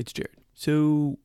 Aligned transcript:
it's 0.00 0.14
Jared. 0.14 0.38
So, 0.54 1.18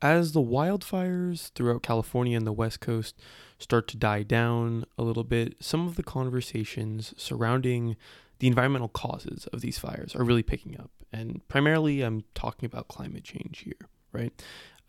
as 0.00 0.32
the 0.32 0.40
wildfires 0.42 1.50
throughout 1.52 1.82
California 1.82 2.36
and 2.36 2.46
the 2.46 2.52
West 2.52 2.80
Coast 2.80 3.20
start 3.58 3.86
to 3.88 3.96
die 3.96 4.22
down 4.22 4.84
a 4.98 5.02
little 5.02 5.24
bit, 5.24 5.56
some 5.60 5.86
of 5.86 5.96
the 5.96 6.02
conversations 6.02 7.14
surrounding 7.16 7.96
the 8.38 8.46
environmental 8.46 8.88
causes 8.88 9.46
of 9.52 9.60
these 9.60 9.78
fires 9.78 10.16
are 10.16 10.24
really 10.24 10.42
picking 10.42 10.78
up. 10.80 10.90
And 11.12 11.46
primarily, 11.48 12.00
I'm 12.00 12.24
talking 12.34 12.66
about 12.66 12.88
climate 12.88 13.24
change 13.24 13.60
here, 13.60 13.88
right? 14.12 14.32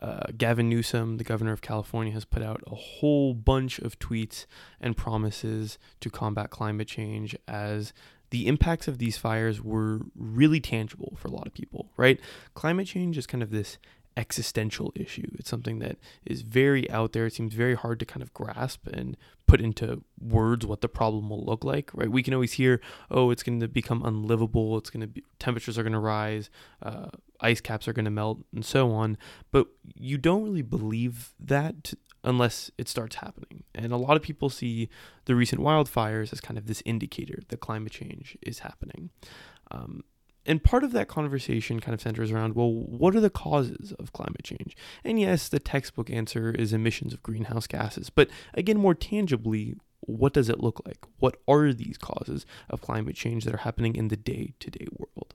Uh, 0.00 0.24
Gavin 0.36 0.68
Newsom, 0.68 1.16
the 1.16 1.24
governor 1.24 1.52
of 1.52 1.62
California, 1.62 2.12
has 2.12 2.24
put 2.24 2.42
out 2.42 2.62
a 2.66 2.74
whole 2.74 3.32
bunch 3.32 3.78
of 3.78 3.98
tweets 3.98 4.46
and 4.80 4.96
promises 4.96 5.78
to 6.00 6.10
combat 6.10 6.50
climate 6.50 6.88
change 6.88 7.36
as 7.48 7.92
the 8.30 8.46
impacts 8.46 8.88
of 8.88 8.98
these 8.98 9.16
fires 9.16 9.62
were 9.62 10.00
really 10.16 10.60
tangible 10.60 11.14
for 11.16 11.28
a 11.28 11.30
lot 11.30 11.46
of 11.46 11.54
people, 11.54 11.90
right? 11.96 12.20
Climate 12.54 12.86
change 12.86 13.16
is 13.16 13.26
kind 13.26 13.42
of 13.42 13.50
this 13.50 13.78
existential 14.16 14.92
issue. 14.94 15.30
It's 15.34 15.50
something 15.50 15.78
that 15.80 15.98
is 16.24 16.42
very 16.42 16.90
out 16.90 17.12
there. 17.12 17.26
It 17.26 17.34
seems 17.34 17.54
very 17.54 17.74
hard 17.74 17.98
to 18.00 18.06
kind 18.06 18.22
of 18.22 18.32
grasp 18.32 18.86
and 18.86 19.16
put 19.46 19.60
into 19.60 20.02
words 20.20 20.64
what 20.66 20.80
the 20.80 20.88
problem 20.88 21.28
will 21.28 21.44
look 21.44 21.64
like, 21.64 21.90
right? 21.94 22.10
We 22.10 22.22
can 22.22 22.34
always 22.34 22.54
hear, 22.54 22.80
oh, 23.10 23.30
it's 23.30 23.42
going 23.42 23.60
to 23.60 23.68
become 23.68 24.04
unlivable. 24.04 24.78
It's 24.78 24.90
going 24.90 25.02
to 25.02 25.06
be 25.06 25.22
temperatures 25.38 25.78
are 25.78 25.82
going 25.82 25.92
to 25.92 25.98
rise, 25.98 26.50
uh, 26.82 27.08
ice 27.40 27.60
caps 27.60 27.86
are 27.86 27.92
going 27.92 28.06
to 28.06 28.10
melt, 28.10 28.38
and 28.54 28.64
so 28.64 28.90
on. 28.90 29.18
But 29.52 29.68
you 29.94 30.18
don't 30.18 30.44
really 30.44 30.62
believe 30.62 31.34
that 31.38 31.92
unless 32.26 32.70
it 32.76 32.88
starts 32.88 33.16
happening. 33.16 33.62
And 33.74 33.92
a 33.92 33.96
lot 33.96 34.16
of 34.16 34.22
people 34.22 34.50
see 34.50 34.90
the 35.24 35.34
recent 35.34 35.62
wildfires 35.62 36.32
as 36.32 36.40
kind 36.40 36.58
of 36.58 36.66
this 36.66 36.82
indicator 36.84 37.38
that 37.48 37.60
climate 37.60 37.92
change 37.92 38.36
is 38.42 38.58
happening. 38.58 39.10
Um, 39.70 40.02
and 40.44 40.62
part 40.62 40.84
of 40.84 40.92
that 40.92 41.08
conversation 41.08 41.80
kind 41.80 41.94
of 41.94 42.00
centers 42.00 42.30
around 42.30 42.54
well, 42.54 42.72
what 42.72 43.16
are 43.16 43.20
the 43.20 43.30
causes 43.30 43.92
of 43.98 44.12
climate 44.12 44.44
change? 44.44 44.76
And 45.04 45.18
yes, 45.18 45.48
the 45.48 45.58
textbook 45.58 46.10
answer 46.10 46.50
is 46.50 46.72
emissions 46.72 47.12
of 47.12 47.22
greenhouse 47.22 47.66
gases. 47.66 48.10
But 48.10 48.28
again, 48.54 48.78
more 48.78 48.94
tangibly, 48.94 49.74
what 50.06 50.32
does 50.32 50.48
it 50.48 50.60
look 50.60 50.80
like? 50.86 50.98
What 51.18 51.36
are 51.46 51.72
these 51.72 51.98
causes 51.98 52.46
of 52.70 52.80
climate 52.80 53.16
change 53.16 53.44
that 53.44 53.54
are 53.54 53.58
happening 53.58 53.96
in 53.96 54.08
the 54.08 54.16
day 54.16 54.54
to 54.60 54.70
day 54.70 54.86
world? 54.96 55.34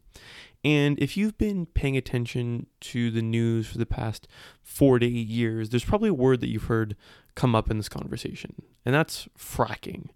And 0.64 1.00
if 1.00 1.18
you've 1.18 1.38
been 1.38 1.66
paying 1.66 1.98
attention 1.98 2.68
to 2.82 3.10
the 3.10 3.22
news 3.22 3.68
for 3.68 3.78
the 3.78 3.86
past 3.86 4.28
four 4.62 5.00
to 5.00 5.06
eight 5.06 5.28
years, 5.28 5.70
there's 5.70 5.86
probably 5.86 6.10
a 6.10 6.14
word 6.14 6.40
that 6.42 6.50
you've 6.50 6.66
heard 6.66 6.96
come 7.36 7.56
up 7.56 7.72
in 7.72 7.78
this 7.78 7.90
conversation, 7.90 8.62
and 8.86 8.94
that's 8.94 9.28
fracking. 9.38 10.10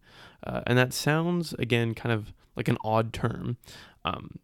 Uh, 0.45 0.61
and 0.67 0.77
that 0.77 0.93
sounds, 0.93 1.53
again, 1.53 1.93
kind 1.95 2.13
of 2.13 2.33
like 2.55 2.67
an 2.67 2.77
odd 2.83 3.11
term. 3.11 3.57
Um, 4.03 4.39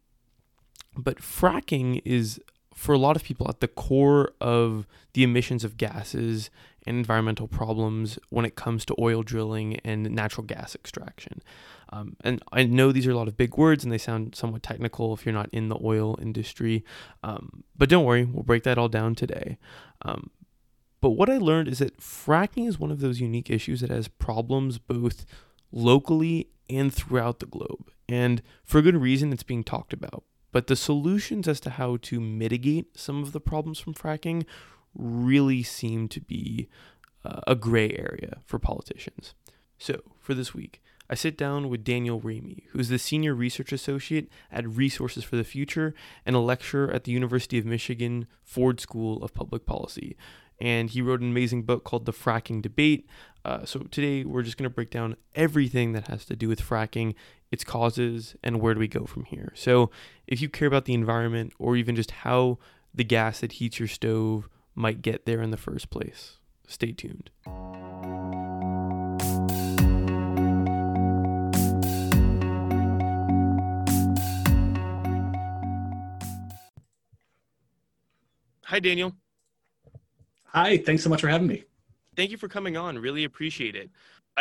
but 0.97 1.19
fracking 1.19 2.01
is, 2.03 2.39
for 2.73 2.93
a 2.93 2.97
lot 2.97 3.15
of 3.15 3.23
people, 3.23 3.47
at 3.47 3.59
the 3.59 3.67
core 3.67 4.31
of 4.41 4.87
the 5.13 5.23
emissions 5.23 5.63
of 5.63 5.77
gases 5.77 6.49
and 6.85 6.97
environmental 6.97 7.47
problems 7.47 8.17
when 8.29 8.45
it 8.45 8.55
comes 8.55 8.85
to 8.85 8.95
oil 8.99 9.23
drilling 9.23 9.79
and 9.83 10.09
natural 10.11 10.45
gas 10.45 10.75
extraction. 10.75 11.41
Um, 11.89 12.15
and 12.21 12.41
I 12.51 12.63
know 12.63 12.91
these 12.91 13.05
are 13.07 13.11
a 13.11 13.17
lot 13.17 13.27
of 13.27 13.37
big 13.37 13.57
words 13.57 13.83
and 13.83 13.91
they 13.91 13.97
sound 13.97 14.35
somewhat 14.35 14.63
technical 14.63 15.13
if 15.13 15.25
you're 15.25 15.33
not 15.33 15.49
in 15.51 15.69
the 15.69 15.79
oil 15.83 16.17
industry. 16.21 16.83
Um, 17.23 17.63
but 17.77 17.89
don't 17.89 18.05
worry, 18.05 18.23
we'll 18.23 18.43
break 18.43 18.63
that 18.63 18.77
all 18.77 18.87
down 18.87 19.15
today. 19.15 19.57
Um, 20.03 20.29
but 21.01 21.11
what 21.11 21.29
I 21.29 21.37
learned 21.37 21.67
is 21.67 21.79
that 21.79 21.99
fracking 21.99 22.67
is 22.67 22.79
one 22.79 22.91
of 22.91 22.99
those 22.99 23.19
unique 23.19 23.49
issues 23.49 23.81
that 23.81 23.89
has 23.89 24.07
problems 24.07 24.77
both 24.77 25.25
locally 25.71 26.49
and 26.69 26.93
throughout 26.93 27.39
the 27.39 27.45
globe. 27.45 27.91
And 28.07 28.41
for 28.63 28.81
good 28.81 28.95
reason, 28.95 29.33
it's 29.33 29.43
being 29.43 29.63
talked 29.63 29.93
about. 29.93 30.23
But 30.51 30.67
the 30.67 30.75
solutions 30.75 31.47
as 31.47 31.59
to 31.61 31.71
how 31.71 31.97
to 32.03 32.19
mitigate 32.19 32.97
some 32.97 33.23
of 33.23 33.31
the 33.31 33.39
problems 33.39 33.79
from 33.79 33.93
fracking 33.93 34.45
really 34.95 35.63
seem 35.63 36.07
to 36.09 36.21
be 36.21 36.69
uh, 37.23 37.41
a 37.47 37.55
gray 37.55 37.91
area 37.91 38.39
for 38.45 38.59
politicians. 38.59 39.33
So, 39.77 40.01
for 40.19 40.33
this 40.33 40.53
week, 40.53 40.81
I 41.11 41.15
sit 41.15 41.37
down 41.37 41.67
with 41.67 41.83
Daniel 41.83 42.21
Raimi, 42.21 42.63
who's 42.69 42.87
the 42.87 42.97
Senior 42.97 43.35
Research 43.35 43.73
Associate 43.73 44.29
at 44.49 44.65
Resources 44.65 45.25
for 45.25 45.35
the 45.35 45.43
Future 45.43 45.93
and 46.25 46.37
a 46.37 46.39
lecturer 46.39 46.89
at 46.89 47.03
the 47.03 47.11
University 47.11 47.57
of 47.57 47.65
Michigan 47.65 48.27
Ford 48.43 48.79
School 48.79 49.21
of 49.21 49.33
Public 49.33 49.65
Policy. 49.65 50.15
And 50.61 50.89
he 50.89 51.01
wrote 51.01 51.19
an 51.19 51.31
amazing 51.31 51.63
book 51.63 51.83
called 51.83 52.05
The 52.05 52.13
Fracking 52.13 52.61
Debate. 52.61 53.09
Uh, 53.43 53.65
so 53.65 53.81
today 53.91 54.23
we're 54.23 54.43
just 54.43 54.55
going 54.55 54.69
to 54.69 54.73
break 54.73 54.89
down 54.89 55.17
everything 55.35 55.91
that 55.93 56.07
has 56.07 56.23
to 56.25 56.35
do 56.35 56.47
with 56.47 56.61
fracking, 56.61 57.15
its 57.51 57.65
causes, 57.65 58.35
and 58.41 58.61
where 58.61 58.73
do 58.73 58.79
we 58.79 58.87
go 58.87 59.05
from 59.05 59.25
here. 59.25 59.51
So 59.53 59.91
if 60.27 60.41
you 60.41 60.47
care 60.47 60.67
about 60.67 60.85
the 60.85 60.93
environment 60.93 61.51
or 61.59 61.75
even 61.75 61.95
just 61.95 62.11
how 62.11 62.57
the 62.93 63.03
gas 63.03 63.41
that 63.41 63.53
heats 63.53 63.79
your 63.79 63.87
stove 63.89 64.47
might 64.75 65.01
get 65.01 65.25
there 65.25 65.41
in 65.41 65.51
the 65.51 65.57
first 65.57 65.89
place. 65.89 66.37
Stay 66.67 66.91
tuned. 66.91 67.29
Hi, 78.65 78.79
Daniel. 78.79 79.13
Hi, 80.45 80.77
thanks 80.77 81.03
so 81.03 81.09
much 81.09 81.19
for 81.19 81.27
having 81.27 81.47
me. 81.47 81.65
Thank 82.15 82.31
you 82.31 82.37
for 82.37 82.47
coming 82.47 82.77
on. 82.77 82.97
Really 82.97 83.25
appreciate 83.25 83.75
it. 83.75 83.89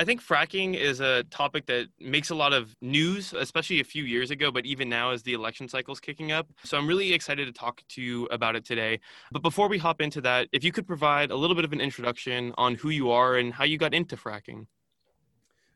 I 0.01 0.05
think 0.05 0.23
fracking 0.23 0.77
is 0.77 1.01
a 1.01 1.25
topic 1.25 1.67
that 1.67 1.89
makes 2.01 2.31
a 2.31 2.35
lot 2.35 2.55
of 2.55 2.75
news, 2.81 3.35
especially 3.35 3.81
a 3.81 3.85
few 3.85 4.05
years 4.05 4.31
ago, 4.31 4.51
but 4.51 4.65
even 4.65 4.89
now 4.89 5.11
as 5.11 5.23
the 5.23 5.35
election 5.35 5.69
cycle 5.69 5.93
is 5.93 6.01
kicking 6.01 6.33
up. 6.33 6.49
So 6.65 6.79
I'm 6.79 6.87
really 6.87 7.13
excited 7.13 7.45
to 7.45 7.53
talk 7.53 7.83
to 7.91 8.01
you 8.01 8.25
about 8.31 8.57
it 8.57 8.65
today. 8.65 8.99
But 9.31 9.43
before 9.43 9.69
we 9.69 9.77
hop 9.77 10.01
into 10.01 10.23
that, 10.23 10.49
if 10.53 10.65
you 10.65 10.73
could 10.73 10.87
provide 10.87 11.31
a 11.31 11.37
little 11.37 11.55
bit 11.55 11.67
of 11.67 11.75
an 11.75 11.83
introduction 11.83 12.55
on 12.57 12.77
who 12.77 12.89
you 12.89 13.11
are 13.11 13.37
and 13.37 13.53
how 13.53 13.65
you 13.65 13.77
got 13.77 13.93
into 13.93 14.17
fracking. 14.17 14.69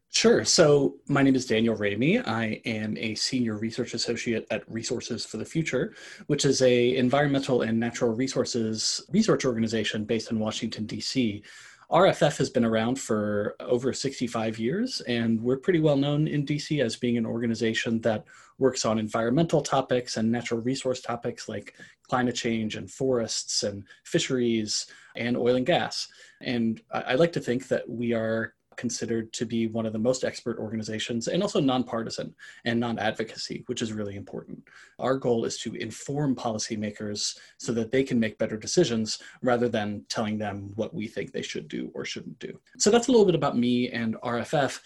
Sure. 0.09 0.45
So 0.45 0.95
my 1.09 1.23
name 1.23 1.35
is 1.35 1.45
Daniel 1.45 1.77
Raimi. 1.77 2.27
I 2.27 2.63
am 2.65 2.97
a 2.97 3.17
senior 3.17 3.59
research 3.59 3.93
associate 3.93 4.47
at 4.51 4.63
Resources 4.71 5.27
for 5.27 5.39
the 5.39 5.45
Future, 5.45 5.93
which 6.29 6.45
is 6.45 6.63
a 6.63 6.97
environmental 6.97 7.63
and 7.63 7.79
natural 7.79 8.15
resources 8.15 9.05
research 9.11 9.45
organization 9.45 10.05
based 10.05 10.31
in 10.31 10.39
Washington, 10.39 10.87
D.C. 10.87 11.43
RFF 11.91 12.39
has 12.39 12.51
been 12.51 12.65
around 12.65 12.99
for 12.99 13.57
over 13.61 13.93
65 13.93 14.59
years, 14.59 15.01
and 15.03 15.41
we're 15.41 15.59
pretty 15.59 15.81
well 15.81 15.97
known 15.97 16.27
in 16.27 16.47
DC 16.47 16.83
as 16.83 16.97
being 16.97 17.17
an 17.17 17.27
organization 17.27 18.01
that 18.01 18.25
works 18.59 18.85
on 18.85 18.99
environmental 18.99 19.61
topics 19.61 20.17
and 20.17 20.31
natural 20.31 20.61
resource 20.61 21.01
topics 21.01 21.49
like 21.49 21.75
climate 22.09 22.35
change 22.35 22.77
and 22.77 22.91
forests 22.91 23.63
and 23.63 23.85
fisheries 24.05 24.87
and 25.17 25.37
oil 25.37 25.57
and 25.57 25.67
gas. 25.67 26.09
And 26.41 26.81
I, 26.93 27.01
I 27.01 27.15
like 27.15 27.33
to 27.33 27.41
think 27.41 27.69
that 27.69 27.89
we 27.89 28.13
are 28.13 28.55
considered 28.77 29.33
to 29.33 29.47
be 29.47 29.67
one 29.67 29.87
of 29.87 29.93
the 29.93 29.99
most 29.99 30.25
expert 30.25 30.59
organizations 30.59 31.29
and 31.29 31.43
also 31.43 31.61
nonpartisan 31.61 32.35
and 32.65 32.79
non-advocacy, 32.79 33.65
which 33.67 33.83
is 33.83 33.93
really 33.93 34.17
important. 34.17 34.63
Our 34.99 35.17
goal 35.17 35.45
is 35.45 35.59
to 35.59 35.75
inform 35.75 36.35
policymakers 36.35 37.39
so 37.59 37.73
that 37.73 37.91
they 37.91 38.03
can 38.03 38.21
make 38.21 38.39
better 38.39 38.57
decisions 38.57 39.19
rather 39.43 39.69
than 39.69 40.05
telling 40.09 40.39
them 40.39 40.73
what 40.75 40.95
we 40.95 41.07
think 41.07 41.33
they 41.33 41.43
should 41.43 41.69
do 41.69 41.91
or 41.95 42.05
shouldn't 42.05 42.39
do. 42.39 42.59
So 42.79 42.91
that's 42.91 43.09
a 43.09 43.11
little 43.11 43.27
bit 43.27 43.35
about 43.35 43.57
me 43.57 43.91
and 43.91 44.17
RFF. 44.17 44.81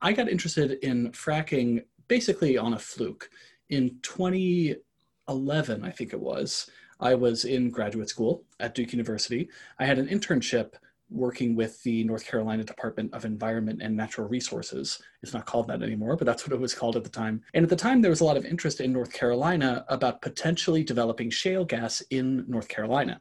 I 0.00 0.12
got 0.12 0.28
interested 0.28 0.72
in 0.82 1.10
fracking 1.12 1.84
basically 2.08 2.56
on 2.56 2.74
a 2.74 2.78
fluke. 2.78 3.30
In 3.70 3.98
2011, 4.02 5.84
I 5.84 5.90
think 5.90 6.12
it 6.12 6.20
was, 6.20 6.70
I 7.00 7.14
was 7.14 7.44
in 7.44 7.70
graduate 7.70 8.08
school 8.08 8.44
at 8.60 8.74
Duke 8.74 8.92
University. 8.92 9.48
I 9.78 9.84
had 9.84 9.98
an 9.98 10.08
internship 10.08 10.74
working 11.10 11.54
with 11.54 11.82
the 11.82 12.04
North 12.04 12.26
Carolina 12.26 12.64
Department 12.64 13.12
of 13.14 13.24
Environment 13.24 13.80
and 13.82 13.96
Natural 13.96 14.28
Resources. 14.28 15.00
It's 15.22 15.32
not 15.32 15.46
called 15.46 15.68
that 15.68 15.82
anymore, 15.82 16.16
but 16.16 16.26
that's 16.26 16.46
what 16.46 16.52
it 16.52 16.60
was 16.60 16.74
called 16.74 16.96
at 16.96 17.04
the 17.04 17.10
time. 17.10 17.42
And 17.54 17.62
at 17.62 17.70
the 17.70 17.76
time, 17.76 18.02
there 18.02 18.10
was 18.10 18.20
a 18.20 18.24
lot 18.24 18.36
of 18.36 18.44
interest 18.44 18.80
in 18.80 18.92
North 18.92 19.12
Carolina 19.12 19.84
about 19.88 20.22
potentially 20.22 20.84
developing 20.84 21.30
shale 21.30 21.64
gas 21.64 22.02
in 22.10 22.44
North 22.48 22.68
Carolina. 22.68 23.20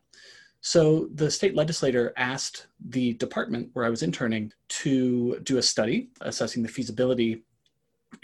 So 0.62 1.07
the 1.13 1.31
state 1.31 1.56
legislator 1.56 2.13
asked 2.18 2.68
the 2.89 3.13
department 3.13 3.69
where 3.74 3.86
I 3.86 3.90
was 3.90 4.04
interning 4.04 4.51
to 4.69 5.40
do 5.44 5.57
a 5.57 5.62
study 5.62 6.10
assessing 6.22 6.63
the 6.63 6.69
feasibility 6.69 7.44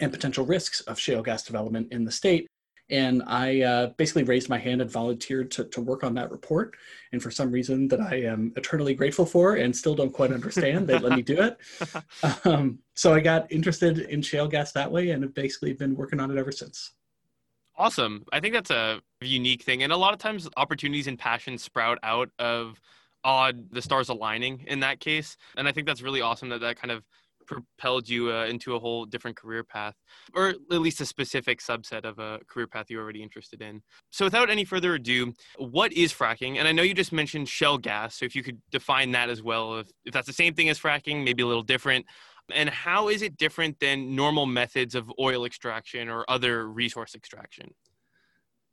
and 0.00 0.12
potential 0.12 0.44
risks 0.44 0.80
of 0.82 0.98
shale 0.98 1.22
gas 1.22 1.42
development 1.42 1.88
in 1.90 2.04
the 2.04 2.10
state 2.10 2.48
and 2.90 3.22
I 3.26 3.62
uh, 3.62 3.86
basically 3.96 4.24
raised 4.24 4.48
my 4.48 4.58
hand 4.58 4.82
and 4.82 4.90
volunteered 4.90 5.50
to, 5.52 5.64
to 5.64 5.80
work 5.80 6.04
on 6.04 6.14
that 6.14 6.30
report. 6.30 6.76
And 7.12 7.22
for 7.22 7.30
some 7.30 7.50
reason 7.50 7.88
that 7.88 8.00
I 8.00 8.22
am 8.22 8.52
eternally 8.56 8.94
grateful 8.94 9.24
for 9.24 9.56
and 9.56 9.74
still 9.74 9.94
don't 9.94 10.12
quite 10.12 10.32
understand, 10.32 10.86
they 10.86 10.98
let 10.98 11.12
me 11.12 11.22
do 11.22 11.40
it. 11.40 11.58
Um, 12.44 12.78
so 12.94 13.14
I 13.14 13.20
got 13.20 13.50
interested 13.50 13.98
in 13.98 14.20
shale 14.22 14.48
gas 14.48 14.72
that 14.72 14.90
way 14.90 15.10
and 15.10 15.22
have 15.22 15.34
basically 15.34 15.72
been 15.72 15.94
working 15.94 16.20
on 16.20 16.30
it 16.30 16.38
ever 16.38 16.52
since. 16.52 16.92
Awesome. 17.76 18.24
I 18.32 18.40
think 18.40 18.54
that's 18.54 18.70
a 18.70 19.00
unique 19.20 19.62
thing. 19.62 19.82
And 19.82 19.92
a 19.92 19.96
lot 19.96 20.12
of 20.12 20.18
times 20.18 20.48
opportunities 20.56 21.06
and 21.06 21.18
passions 21.18 21.62
sprout 21.62 21.98
out 22.02 22.30
of 22.38 22.80
odd, 23.24 23.70
the 23.70 23.82
stars 23.82 24.08
aligning 24.08 24.64
in 24.66 24.80
that 24.80 25.00
case. 25.00 25.36
And 25.56 25.66
I 25.66 25.72
think 25.72 25.86
that's 25.86 26.02
really 26.02 26.20
awesome 26.20 26.50
that 26.50 26.60
that 26.60 26.76
kind 26.76 26.92
of 26.92 27.02
propelled 27.46 28.08
you 28.08 28.32
uh, 28.32 28.46
into 28.46 28.74
a 28.74 28.78
whole 28.78 29.04
different 29.04 29.36
career 29.36 29.64
path, 29.64 29.94
or 30.34 30.48
at 30.48 30.80
least 30.80 31.00
a 31.00 31.06
specific 31.06 31.60
subset 31.60 32.04
of 32.04 32.18
a 32.18 32.40
career 32.48 32.66
path 32.66 32.86
you're 32.88 33.02
already 33.02 33.22
interested 33.22 33.62
in. 33.62 33.82
So, 34.10 34.24
without 34.24 34.50
any 34.50 34.64
further 34.64 34.94
ado, 34.94 35.32
what 35.58 35.92
is 35.92 36.12
fracking? 36.12 36.58
And 36.58 36.68
I 36.68 36.72
know 36.72 36.82
you 36.82 36.94
just 36.94 37.12
mentioned 37.12 37.48
shale 37.48 37.78
gas, 37.78 38.16
so 38.16 38.24
if 38.24 38.34
you 38.34 38.42
could 38.42 38.60
define 38.70 39.12
that 39.12 39.30
as 39.30 39.42
well, 39.42 39.78
if, 39.78 39.88
if 40.04 40.12
that's 40.12 40.26
the 40.26 40.32
same 40.32 40.54
thing 40.54 40.68
as 40.68 40.78
fracking, 40.78 41.24
maybe 41.24 41.42
a 41.42 41.46
little 41.46 41.62
different. 41.62 42.06
And 42.52 42.68
how 42.68 43.08
is 43.08 43.22
it 43.22 43.38
different 43.38 43.80
than 43.80 44.14
normal 44.14 44.44
methods 44.44 44.94
of 44.94 45.10
oil 45.18 45.46
extraction 45.46 46.08
or 46.08 46.24
other 46.28 46.68
resource 46.68 47.14
extraction? 47.14 47.70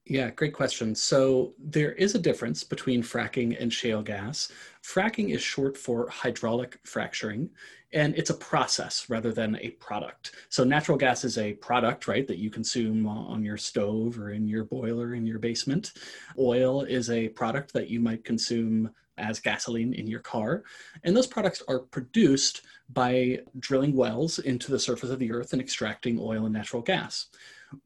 Yeah, 0.06 0.32
great 0.32 0.54
question. 0.54 0.96
So 0.96 1.54
there 1.60 1.94
is 1.94 2.16
a 2.16 2.20
difference 2.20 2.64
between 2.64 3.04
fracking 3.04 3.56
and 3.62 3.72
shale 3.72 4.02
gas. 4.02 4.52
Fracking 4.84 5.34
is 5.34 5.42
short 5.42 5.78
for 5.78 6.10
hydraulic 6.10 6.80
fracturing, 6.84 7.50
and 7.94 8.16
it's 8.16 8.30
a 8.30 8.36
process 8.36 9.10
rather 9.10 9.34
than 9.34 9.58
a 9.58 9.72
product. 9.72 10.32
So 10.50 10.64
natural 10.64 10.98
gas 10.98 11.24
is 11.24 11.38
a 11.38 11.54
product, 11.54 12.08
right, 12.08 12.28
that 12.28 12.38
you 12.38 12.50
consume 12.50 13.08
on 13.08 13.44
your 13.44 13.58
stove 13.58 14.18
or 14.18 14.32
in 14.32 14.48
your 14.48 14.64
boiler 14.64 15.14
in 15.14 15.26
your 15.26 15.40
basement. 15.40 15.94
Oil 16.38 16.84
is 16.84 17.10
a 17.10 17.30
product 17.30 17.74
that 17.74 17.90
you 17.90 18.00
might 18.00 18.24
consume 18.24 18.92
as 19.18 19.40
gasoline 19.40 19.94
in 19.94 20.08
your 20.08 20.20
car. 20.20 20.64
And 21.04 21.16
those 21.16 21.28
products 21.28 21.62
are 21.68 21.80
produced 21.80 22.62
by 22.94 23.40
drilling 23.60 23.96
wells 23.96 24.40
into 24.40 24.72
the 24.72 24.80
surface 24.80 25.10
of 25.10 25.20
the 25.20 25.32
earth 25.32 25.54
and 25.54 25.62
extracting 25.62 26.18
oil 26.20 26.46
and 26.46 26.54
natural 26.54 26.82
gas. 26.82 27.28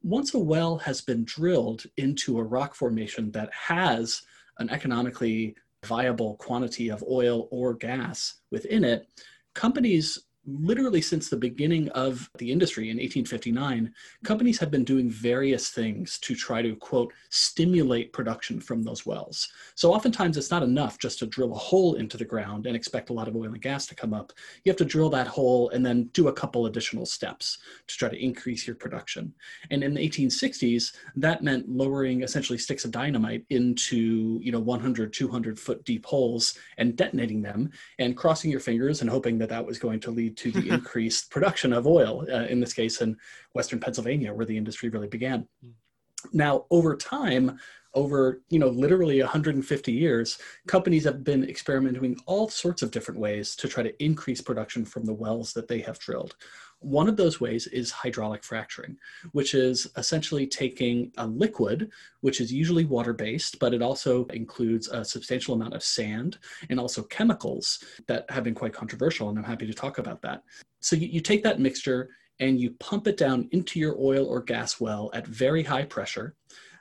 Once 0.02 0.34
a 0.34 0.38
well 0.38 0.78
has 0.78 1.00
been 1.00 1.24
drilled 1.24 1.84
into 1.96 2.38
a 2.38 2.44
rock 2.44 2.74
formation 2.74 3.30
that 3.32 3.52
has 3.52 4.22
an 4.58 4.70
economically 4.70 5.54
viable 5.84 6.34
quantity 6.36 6.88
of 6.88 7.04
oil 7.08 7.48
or 7.50 7.74
gas 7.74 8.34
within 8.50 8.82
it, 8.84 9.08
companies 9.56 10.20
literally 10.46 11.02
since 11.02 11.28
the 11.28 11.36
beginning 11.36 11.88
of 11.90 12.30
the 12.38 12.50
industry 12.50 12.84
in 12.84 12.96
1859, 12.96 13.92
companies 14.24 14.58
have 14.58 14.70
been 14.70 14.84
doing 14.84 15.10
various 15.10 15.70
things 15.70 16.18
to 16.18 16.34
try 16.34 16.62
to, 16.62 16.76
quote, 16.76 17.12
stimulate 17.30 18.12
production 18.12 18.60
from 18.60 18.82
those 18.82 19.04
wells. 19.04 19.48
So 19.74 19.92
oftentimes 19.92 20.36
it's 20.36 20.50
not 20.50 20.62
enough 20.62 20.98
just 20.98 21.18
to 21.18 21.26
drill 21.26 21.52
a 21.52 21.58
hole 21.58 21.94
into 21.94 22.16
the 22.16 22.24
ground 22.24 22.66
and 22.66 22.76
expect 22.76 23.10
a 23.10 23.12
lot 23.12 23.28
of 23.28 23.36
oil 23.36 23.46
and 23.46 23.60
gas 23.60 23.86
to 23.86 23.94
come 23.94 24.14
up. 24.14 24.32
You 24.64 24.70
have 24.70 24.78
to 24.78 24.84
drill 24.84 25.10
that 25.10 25.26
hole 25.26 25.70
and 25.70 25.84
then 25.84 26.04
do 26.12 26.28
a 26.28 26.32
couple 26.32 26.66
additional 26.66 27.06
steps 27.06 27.58
to 27.86 27.96
try 27.96 28.08
to 28.08 28.24
increase 28.24 28.66
your 28.66 28.76
production. 28.76 29.34
And 29.70 29.82
in 29.82 29.94
the 29.94 30.08
1860s, 30.08 30.94
that 31.16 31.42
meant 31.42 31.68
lowering 31.68 32.22
essentially 32.22 32.58
sticks 32.58 32.84
of 32.84 32.92
dynamite 32.92 33.44
into, 33.50 34.38
you 34.42 34.52
know, 34.52 34.60
100, 34.60 35.12
200 35.12 35.58
foot 35.58 35.84
deep 35.84 36.06
holes 36.06 36.56
and 36.78 36.96
detonating 36.96 37.42
them 37.42 37.70
and 37.98 38.16
crossing 38.16 38.50
your 38.50 38.60
fingers 38.60 39.00
and 39.00 39.10
hoping 39.10 39.38
that 39.38 39.48
that 39.48 39.64
was 39.64 39.78
going 39.78 40.00
to 40.00 40.10
lead 40.10 40.35
to 40.36 40.52
the 40.52 40.68
increased 40.68 41.30
production 41.30 41.72
of 41.72 41.86
oil, 41.86 42.26
uh, 42.30 42.46
in 42.46 42.60
this 42.60 42.72
case 42.72 43.00
in 43.00 43.16
Western 43.54 43.80
Pennsylvania, 43.80 44.32
where 44.32 44.46
the 44.46 44.56
industry 44.56 44.88
really 44.88 45.08
began. 45.08 45.46
Hmm. 45.62 45.70
Now, 46.32 46.66
over 46.70 46.96
time, 46.96 47.58
over 47.96 48.40
you 48.48 48.58
know 48.58 48.68
literally 48.68 49.20
150 49.20 49.92
years 49.92 50.38
companies 50.68 51.04
have 51.04 51.24
been 51.24 51.42
experimenting 51.48 52.16
all 52.26 52.48
sorts 52.48 52.82
of 52.82 52.92
different 52.92 53.18
ways 53.18 53.56
to 53.56 53.66
try 53.66 53.82
to 53.82 54.04
increase 54.04 54.40
production 54.40 54.84
from 54.84 55.04
the 55.04 55.12
wells 55.12 55.52
that 55.54 55.66
they 55.66 55.80
have 55.80 55.98
drilled 55.98 56.36
one 56.80 57.08
of 57.08 57.16
those 57.16 57.40
ways 57.40 57.66
is 57.68 57.90
hydraulic 57.90 58.44
fracturing, 58.44 58.96
which 59.32 59.54
is 59.54 59.88
essentially 59.96 60.46
taking 60.46 61.10
a 61.16 61.26
liquid, 61.26 61.90
which 62.20 62.40
is 62.40 62.52
usually 62.52 62.84
water 62.84 63.12
based, 63.12 63.58
but 63.58 63.72
it 63.72 63.82
also 63.82 64.26
includes 64.26 64.88
a 64.88 65.04
substantial 65.04 65.54
amount 65.54 65.74
of 65.74 65.82
sand 65.82 66.38
and 66.68 66.78
also 66.78 67.02
chemicals 67.04 67.82
that 68.06 68.30
have 68.30 68.44
been 68.44 68.54
quite 68.54 68.74
controversial. 68.74 69.28
And 69.28 69.38
I'm 69.38 69.44
happy 69.44 69.66
to 69.66 69.74
talk 69.74 69.98
about 69.98 70.20
that. 70.22 70.42
So 70.80 70.96
you, 70.96 71.08
you 71.08 71.20
take 71.20 71.42
that 71.44 71.60
mixture 71.60 72.10
and 72.40 72.60
you 72.60 72.72
pump 72.72 73.06
it 73.06 73.16
down 73.16 73.48
into 73.52 73.78
your 73.78 73.96
oil 73.98 74.26
or 74.26 74.42
gas 74.42 74.78
well 74.78 75.10
at 75.14 75.26
very 75.26 75.62
high 75.62 75.84
pressure. 75.84 76.34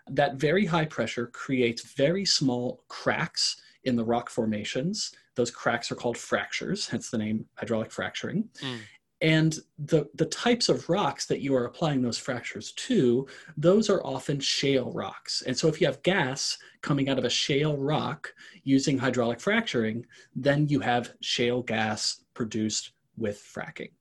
That 0.10 0.36
very 0.36 0.66
high 0.66 0.86
pressure 0.86 1.28
creates 1.28 1.94
very 1.94 2.25
small 2.25 2.84
cracks 2.88 3.62
in 3.84 3.96
the 3.96 4.06
rock 4.06 4.30
formations. 4.30 5.12
Those 5.36 5.52
cracks 5.52 5.92
are 5.92 5.96
called 5.96 6.18
fractures, 6.18 6.88
hence 6.88 7.10
the 7.10 7.18
name 7.18 7.46
hydraulic 7.56 7.92
fracturing. 7.92 8.50
Mm. 8.62 8.80
And 9.22 9.60
the, 9.80 10.07
the 10.16 10.25
types 10.25 10.68
of 10.69 10.90
rocks 10.90 11.25
that 11.28 11.40
you 11.40 11.56
are 11.56 11.66
applying 11.66 12.02
those 12.02 12.18
fractures 12.18 12.74
to, 12.74 13.25
those 13.57 13.90
are 13.90 14.06
often 14.06 14.40
shale 14.40 14.92
rocks. 14.92 15.42
And 15.48 15.57
so 15.57 15.68
if 15.68 15.80
you 15.80 15.88
have 15.88 16.04
gas 16.04 16.57
coming 16.81 17.10
out 17.10 17.18
of 17.18 17.25
a 17.25 17.30
shale 17.30 17.78
rock 17.78 18.34
using 18.63 18.98
hydraulic 18.98 19.40
fracturing, 19.40 20.06
then 20.36 20.68
you 20.68 20.80
have 20.81 21.13
shale 21.22 21.62
gas 21.62 22.22
produced 22.34 22.92
with 23.18 23.38
fracking. 23.38 23.92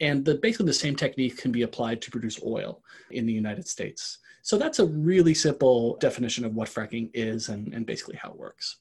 And 0.00 0.24
the, 0.24 0.36
basically 0.36 0.66
the 0.66 0.72
same 0.72 0.96
technique 0.96 1.38
can 1.38 1.52
be 1.52 1.62
applied 1.62 2.00
to 2.02 2.10
produce 2.10 2.40
oil 2.44 2.82
in 3.10 3.26
the 3.26 3.32
United 3.32 3.66
States. 3.66 4.18
So 4.42 4.56
that's 4.56 4.78
a 4.78 4.86
really 4.86 5.34
simple 5.34 5.96
definition 5.98 6.44
of 6.44 6.54
what 6.54 6.68
fracking 6.68 7.10
is 7.14 7.48
and, 7.48 7.74
and 7.74 7.84
basically 7.84 8.16
how 8.16 8.30
it 8.30 8.38
works. 8.38 8.78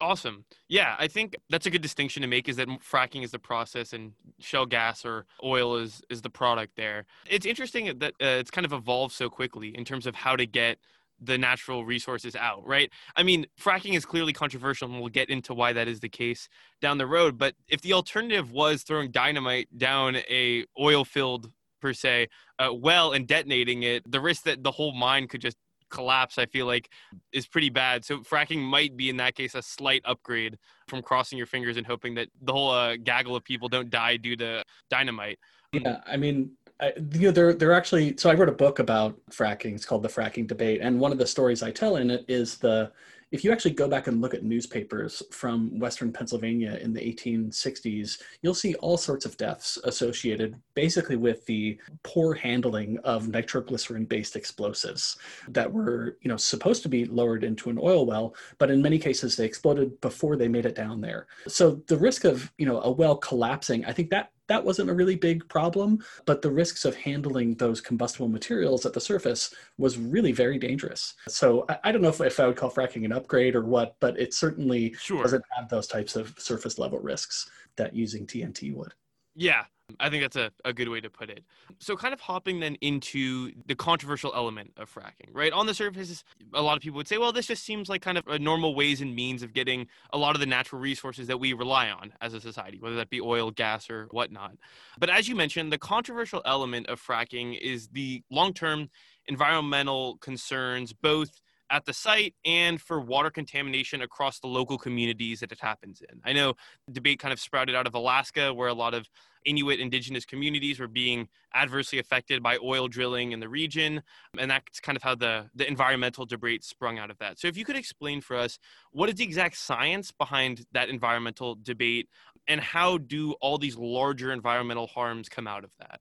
Awesome. 0.00 0.44
Yeah, 0.68 0.94
I 0.98 1.08
think 1.08 1.36
that's 1.48 1.66
a 1.66 1.70
good 1.70 1.80
distinction 1.80 2.20
to 2.20 2.28
make 2.28 2.48
is 2.48 2.56
that 2.56 2.68
fracking 2.68 3.24
is 3.24 3.30
the 3.30 3.38
process 3.38 3.92
and 3.92 4.12
shale 4.40 4.66
gas 4.66 5.06
or 5.06 5.24
oil 5.42 5.76
is 5.76 6.02
is 6.10 6.20
the 6.20 6.28
product 6.28 6.76
there. 6.76 7.06
It's 7.26 7.46
interesting 7.46 7.98
that 7.98 8.12
uh, 8.20 8.40
it's 8.40 8.50
kind 8.50 8.66
of 8.66 8.72
evolved 8.72 9.14
so 9.14 9.30
quickly 9.30 9.68
in 9.76 9.84
terms 9.84 10.06
of 10.06 10.14
how 10.14 10.36
to 10.36 10.44
get 10.44 10.78
the 11.20 11.38
natural 11.38 11.84
resources 11.84 12.36
out, 12.36 12.66
right? 12.66 12.90
I 13.16 13.22
mean, 13.22 13.46
fracking 13.60 13.94
is 13.96 14.04
clearly 14.04 14.32
controversial 14.32 14.90
and 14.90 15.00
we'll 15.00 15.08
get 15.08 15.30
into 15.30 15.54
why 15.54 15.72
that 15.72 15.88
is 15.88 16.00
the 16.00 16.08
case 16.08 16.48
down 16.80 16.98
the 16.98 17.06
road, 17.06 17.38
but 17.38 17.54
if 17.68 17.80
the 17.80 17.92
alternative 17.92 18.52
was 18.52 18.82
throwing 18.82 19.10
dynamite 19.10 19.68
down 19.76 20.16
a 20.16 20.64
oil-filled 20.78 21.50
per 21.80 21.92
se 21.92 22.28
uh, 22.58 22.72
well 22.72 23.12
and 23.12 23.26
detonating 23.26 23.82
it, 23.82 24.10
the 24.10 24.20
risk 24.20 24.42
that 24.44 24.62
the 24.62 24.70
whole 24.70 24.92
mine 24.92 25.26
could 25.28 25.40
just 25.40 25.56
collapse, 25.88 26.36
I 26.36 26.46
feel 26.46 26.66
like, 26.66 26.90
is 27.32 27.46
pretty 27.46 27.70
bad. 27.70 28.04
So 28.04 28.18
fracking 28.18 28.58
might 28.58 28.96
be 28.96 29.08
in 29.08 29.16
that 29.18 29.34
case 29.34 29.54
a 29.54 29.62
slight 29.62 30.02
upgrade 30.04 30.58
from 30.88 31.02
crossing 31.02 31.38
your 31.38 31.46
fingers 31.46 31.76
and 31.76 31.86
hoping 31.86 32.14
that 32.16 32.28
the 32.42 32.52
whole 32.52 32.70
uh, 32.70 32.96
gaggle 32.96 33.36
of 33.36 33.44
people 33.44 33.68
don't 33.68 33.88
die 33.88 34.16
due 34.16 34.36
to 34.36 34.64
dynamite. 34.90 35.38
Yeah, 35.72 36.00
I 36.06 36.16
mean, 36.16 36.52
I, 36.80 36.92
you 37.12 37.28
know, 37.28 37.30
they're 37.30 37.54
they're 37.54 37.72
actually. 37.72 38.16
So 38.16 38.30
I 38.30 38.34
wrote 38.34 38.48
a 38.48 38.52
book 38.52 38.78
about 38.78 39.18
fracking. 39.30 39.74
It's 39.74 39.86
called 39.86 40.02
the 40.02 40.08
Fracking 40.08 40.46
Debate, 40.46 40.80
and 40.82 41.00
one 41.00 41.12
of 41.12 41.18
the 41.18 41.26
stories 41.26 41.62
I 41.62 41.70
tell 41.70 41.96
in 41.96 42.10
it 42.10 42.24
is 42.28 42.58
the 42.58 42.92
if 43.32 43.42
you 43.42 43.50
actually 43.50 43.72
go 43.72 43.88
back 43.88 44.06
and 44.06 44.20
look 44.20 44.34
at 44.34 44.44
newspapers 44.44 45.22
from 45.32 45.78
Western 45.80 46.12
Pennsylvania 46.12 46.78
in 46.80 46.92
the 46.92 47.00
1860s, 47.00 48.22
you'll 48.40 48.54
see 48.54 48.76
all 48.76 48.96
sorts 48.96 49.24
of 49.24 49.36
deaths 49.36 49.78
associated 49.82 50.56
basically 50.74 51.16
with 51.16 51.44
the 51.46 51.78
poor 52.04 52.34
handling 52.34 52.98
of 52.98 53.28
nitroglycerin 53.28 54.04
based 54.04 54.36
explosives 54.36 55.18
that 55.48 55.70
were, 55.70 56.16
you 56.20 56.28
know, 56.28 56.36
supposed 56.36 56.84
to 56.84 56.88
be 56.88 57.04
lowered 57.04 57.42
into 57.42 57.68
an 57.68 57.78
oil 57.82 58.06
well, 58.06 58.34
but 58.58 58.70
in 58.70 58.80
many 58.80 58.98
cases 58.98 59.34
they 59.34 59.44
exploded 59.44 60.00
before 60.00 60.36
they 60.36 60.48
made 60.48 60.66
it 60.66 60.76
down 60.76 61.00
there. 61.00 61.26
So 61.48 61.82
the 61.88 61.96
risk 61.96 62.24
of, 62.24 62.52
you 62.58 62.66
know, 62.66 62.80
a 62.82 62.90
well 62.90 63.16
collapsing, 63.16 63.84
I 63.86 63.92
think 63.92 64.10
that 64.10 64.30
that 64.48 64.64
wasn't 64.64 64.90
a 64.90 64.94
really 64.94 65.16
big 65.16 65.48
problem, 65.48 66.04
but 66.24 66.42
the 66.42 66.50
risks 66.50 66.84
of 66.84 66.94
handling 66.96 67.54
those 67.54 67.80
combustible 67.80 68.28
materials 68.28 68.86
at 68.86 68.92
the 68.92 69.00
surface 69.00 69.54
was 69.78 69.98
really 69.98 70.32
very 70.32 70.58
dangerous. 70.58 71.14
So 71.28 71.64
I, 71.68 71.78
I 71.84 71.92
don't 71.92 72.02
know 72.02 72.08
if, 72.08 72.20
if, 72.20 72.38
I 72.40 72.46
would 72.46 72.56
call 72.56 72.70
fracking 72.70 73.04
an 73.04 73.12
upgrade 73.12 73.54
or 73.54 73.64
what, 73.64 73.96
but 74.00 74.18
it 74.18 74.34
certainly 74.34 74.94
sure. 74.94 75.22
doesn't 75.22 75.44
have 75.56 75.68
those 75.68 75.86
types 75.86 76.16
of 76.16 76.34
surface 76.38 76.78
level 76.78 76.98
risks 76.98 77.50
that 77.76 77.94
using 77.94 78.26
TNT 78.26 78.74
would. 78.74 78.94
Yeah, 79.34 79.64
I 80.00 80.10
think 80.10 80.22
that's 80.22 80.36
a, 80.36 80.50
a 80.64 80.72
good 80.72 80.88
way 80.88 81.00
to 81.00 81.08
put 81.08 81.30
it. 81.30 81.44
So, 81.78 81.96
kind 81.96 82.12
of 82.12 82.20
hopping 82.20 82.60
then 82.60 82.74
into 82.80 83.52
the 83.66 83.74
controversial 83.74 84.32
element 84.34 84.72
of 84.76 84.92
fracking, 84.92 85.30
right? 85.32 85.52
On 85.52 85.66
the 85.66 85.74
surface, 85.74 86.24
a 86.54 86.62
lot 86.62 86.76
of 86.76 86.82
people 86.82 86.96
would 86.96 87.08
say, 87.08 87.18
well, 87.18 87.32
this 87.32 87.46
just 87.46 87.64
seems 87.64 87.88
like 87.88 88.02
kind 88.02 88.18
of 88.18 88.26
a 88.26 88.38
normal 88.38 88.74
ways 88.74 89.00
and 89.00 89.14
means 89.14 89.42
of 89.42 89.52
getting 89.52 89.86
a 90.12 90.18
lot 90.18 90.34
of 90.34 90.40
the 90.40 90.46
natural 90.46 90.80
resources 90.80 91.28
that 91.28 91.38
we 91.38 91.52
rely 91.52 91.88
on 91.88 92.12
as 92.20 92.34
a 92.34 92.40
society, 92.40 92.78
whether 92.80 92.96
that 92.96 93.10
be 93.10 93.20
oil, 93.20 93.50
gas, 93.50 93.88
or 93.88 94.08
whatnot. 94.10 94.56
But 94.98 95.08
as 95.08 95.28
you 95.28 95.36
mentioned, 95.36 95.72
the 95.72 95.78
controversial 95.78 96.42
element 96.44 96.88
of 96.88 97.00
fracking 97.00 97.58
is 97.60 97.88
the 97.88 98.22
long 98.30 98.52
term 98.52 98.90
environmental 99.28 100.18
concerns, 100.18 100.92
both 100.92 101.40
at 101.70 101.84
the 101.84 101.92
site 101.92 102.34
and 102.44 102.80
for 102.80 103.00
water 103.00 103.30
contamination 103.30 104.02
across 104.02 104.40
the 104.40 104.46
local 104.46 104.78
communities 104.78 105.40
that 105.40 105.52
it 105.52 105.60
happens 105.60 106.02
in. 106.08 106.20
I 106.24 106.32
know 106.32 106.54
the 106.86 106.92
debate 106.92 107.18
kind 107.18 107.32
of 107.32 107.40
sprouted 107.40 107.74
out 107.74 107.86
of 107.86 107.94
Alaska, 107.94 108.54
where 108.54 108.68
a 108.68 108.74
lot 108.74 108.94
of 108.94 109.08
Inuit 109.44 109.78
indigenous 109.78 110.24
communities 110.24 110.80
were 110.80 110.88
being 110.88 111.28
adversely 111.54 112.00
affected 112.00 112.42
by 112.42 112.58
oil 112.62 112.88
drilling 112.88 113.30
in 113.30 113.38
the 113.38 113.48
region. 113.48 114.02
And 114.38 114.50
that's 114.50 114.80
kind 114.80 114.96
of 114.96 115.02
how 115.02 115.14
the, 115.14 115.48
the 115.54 115.66
environmental 115.68 116.26
debate 116.26 116.64
sprung 116.64 116.98
out 116.98 117.10
of 117.10 117.18
that. 117.18 117.38
So, 117.38 117.46
if 117.46 117.56
you 117.56 117.64
could 117.64 117.76
explain 117.76 118.20
for 118.20 118.36
us 118.36 118.58
what 118.90 119.08
is 119.08 119.14
the 119.14 119.24
exact 119.24 119.56
science 119.56 120.10
behind 120.10 120.66
that 120.72 120.88
environmental 120.88 121.56
debate 121.62 122.08
and 122.48 122.60
how 122.60 122.98
do 122.98 123.32
all 123.40 123.56
these 123.56 123.76
larger 123.76 124.32
environmental 124.32 124.88
harms 124.88 125.28
come 125.28 125.46
out 125.46 125.62
of 125.62 125.70
that? 125.78 126.00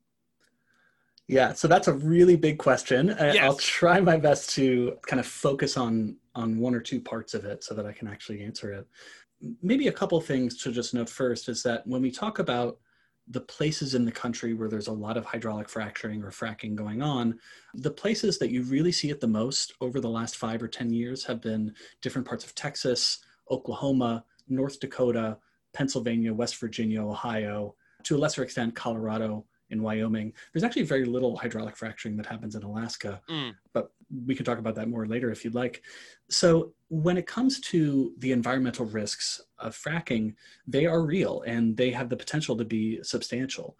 Yeah, 1.28 1.54
so 1.54 1.68
that's 1.68 1.88
a 1.88 1.94
really 1.94 2.36
big 2.36 2.60
question. 2.60 3.08
Yes. 3.08 3.38
I'll 3.40 3.56
try 3.56 4.00
my 4.00 4.18
best 4.18 4.52
to 4.52 4.98
kind 5.08 5.20
of 5.20 5.26
focus 5.26 5.76
on 5.76 6.18
on 6.36 6.60
one 6.60 6.76
or 6.76 6.82
two 6.82 7.00
parts 7.00 7.34
of 7.34 7.46
it 7.46 7.64
so 7.64 7.74
that 7.74 7.86
I 7.86 7.94
can 7.94 8.08
actually 8.08 8.44
answer 8.44 8.72
it. 8.74 8.88
Maybe 9.62 9.88
a 9.88 9.92
couple 9.92 10.20
things 10.22 10.62
to 10.64 10.72
just 10.72 10.94
note 10.94 11.10
first 11.10 11.50
is 11.50 11.64
that 11.64 11.86
when 11.88 12.02
we 12.02 12.12
talk 12.12 12.40
about 12.40 12.78
the 13.28 13.42
places 13.42 13.96
in 13.96 14.06
the 14.06 14.12
country 14.12 14.54
where 14.54 14.70
there's 14.70 14.88
a 14.88 14.94
lot 14.94 15.18
of 15.18 15.26
hydraulic 15.26 15.68
fracturing 15.68 16.22
or 16.24 16.30
fracking 16.30 16.76
going 16.76 17.02
on, 17.02 17.40
the 17.74 17.90
places 17.90 18.38
that 18.38 18.52
you 18.52 18.62
really 18.64 18.92
see 18.92 19.10
it 19.10 19.20
the 19.20 19.28
most 19.28 19.74
over 19.82 20.00
the 20.00 20.10
last 20.10 20.36
five 20.36 20.62
or 20.62 20.68
10 20.68 20.92
years 20.92 21.24
have 21.24 21.42
been 21.42 21.74
different 22.02 22.28
parts 22.28 22.46
of 22.46 22.54
Texas, 22.54 23.20
Oklahoma, 23.50 24.24
North 24.48 24.80
Dakota, 24.80 25.38
Pennsylvania, 25.74 26.34
West 26.34 26.58
Virginia, 26.58 27.04
Ohio, 27.04 27.76
to 28.04 28.16
a 28.16 28.20
lesser 28.20 28.44
extent, 28.44 28.76
Colorado, 28.76 29.46
in 29.70 29.82
Wyoming. 29.82 30.34
There's 30.54 30.64
actually 30.64 30.84
very 30.84 31.06
little 31.06 31.36
hydraulic 31.38 31.76
fracturing 31.76 32.18
that 32.18 32.26
happens 32.26 32.56
in 32.56 32.64
Alaska, 32.64 33.22
mm. 33.30 33.54
but 33.74 33.92
we 34.26 34.36
can 34.36 34.46
talk 34.46 34.60
about 34.60 34.76
that 34.76 34.90
more 34.90 35.08
later 35.08 35.32
if 35.32 35.44
you'd 35.44 35.56
like. 35.56 35.82
So, 36.30 36.74
when 36.90 37.18
it 37.18 37.28
comes 37.28 37.60
to 37.62 38.14
the 38.20 38.32
environmental 38.32 38.86
risks 38.86 39.42
of 39.60 39.76
fracking, 39.76 40.36
they 40.68 40.86
are 40.86 41.02
real 41.02 41.42
and 41.48 41.76
they 41.76 41.92
have 41.92 42.10
the 42.10 42.18
potential 42.18 42.56
to 42.58 42.66
be 42.66 43.02
substantial. 43.04 43.78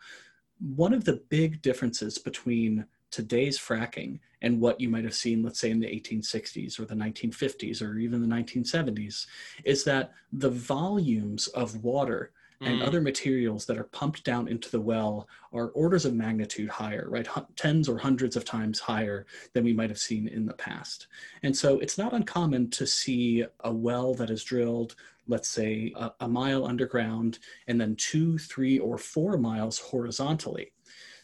One 0.60 0.94
of 0.94 1.06
the 1.06 1.22
big 1.30 1.62
differences 1.62 2.18
between 2.18 2.86
today's 3.12 3.58
fracking 3.58 4.20
and 4.42 4.60
what 4.60 4.80
you 4.82 4.90
might 4.90 5.04
have 5.04 5.14
seen, 5.14 5.44
let's 5.44 5.60
say, 5.60 5.72
in 5.72 5.80
the 5.80 5.88
1860s 5.88 6.80
or 6.80 6.86
the 6.86 6.96
1950s 6.96 7.82
or 7.82 7.98
even 7.98 8.22
the 8.22 8.36
1970s, 8.36 9.26
is 9.64 9.84
that 9.84 10.12
the 10.34 10.50
volumes 10.50 11.48
of 11.50 11.84
water 11.84 12.32
and 12.62 12.82
mm. 12.82 12.88
other 12.88 13.02
materials 13.02 13.66
that 13.66 13.78
are 13.78 13.86
pumped 13.86 14.24
down 14.24 14.48
into 14.48 14.70
the 14.70 14.80
well 14.80 15.28
are 15.54 15.70
orders 15.70 16.06
of 16.06 16.14
magnitude 16.14 16.70
higher, 16.70 17.08
right? 17.10 17.28
H- 17.38 17.44
tens 17.56 17.90
or 17.90 17.98
hundreds 17.98 18.36
of 18.36 18.46
times 18.46 18.80
higher 18.80 19.26
than 19.54 19.64
we 19.64 19.74
might 19.74 19.90
have 19.90 20.00
seen 20.00 20.28
in 20.28 20.46
the 20.46 20.54
past. 20.54 21.08
And 21.44 21.56
so 21.56 21.80
it's 21.80 21.98
not 21.98 22.14
uncommon 22.14 22.70
to 22.72 22.88
see 22.88 23.46
a 23.62 23.74
well 23.74 24.14
that 24.16 24.30
is 24.30 24.44
drilled, 24.44 24.96
let's 25.28 25.50
say, 25.50 25.94
a, 25.96 26.12
a 26.22 26.28
mile 26.28 26.66
underground 26.66 27.40
and 27.68 27.80
then 27.80 27.96
two, 27.96 28.38
three, 28.38 28.80
or 28.80 28.98
four 28.98 29.38
miles 29.38 29.78
horizontally. 29.80 30.72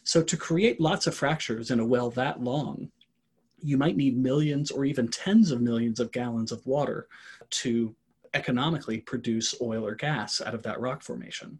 So 0.04 0.22
to 0.22 0.36
create 0.36 0.80
lots 0.80 1.06
of 1.06 1.14
fractures 1.14 1.70
in 1.70 1.80
a 1.80 1.86
well 1.86 2.10
that 2.10 2.42
long, 2.42 2.90
you 3.62 3.78
might 3.78 3.96
need 3.96 4.18
millions 4.18 4.70
or 4.70 4.84
even 4.84 5.08
tens 5.08 5.50
of 5.50 5.60
millions 5.60 6.00
of 6.00 6.10
gallons 6.10 6.50
of 6.50 6.66
water 6.66 7.06
to 7.50 7.94
economically 8.34 8.98
produce 8.98 9.54
oil 9.60 9.86
or 9.86 9.94
gas 9.94 10.40
out 10.40 10.54
of 10.54 10.62
that 10.62 10.80
rock 10.80 11.02
formation. 11.02 11.58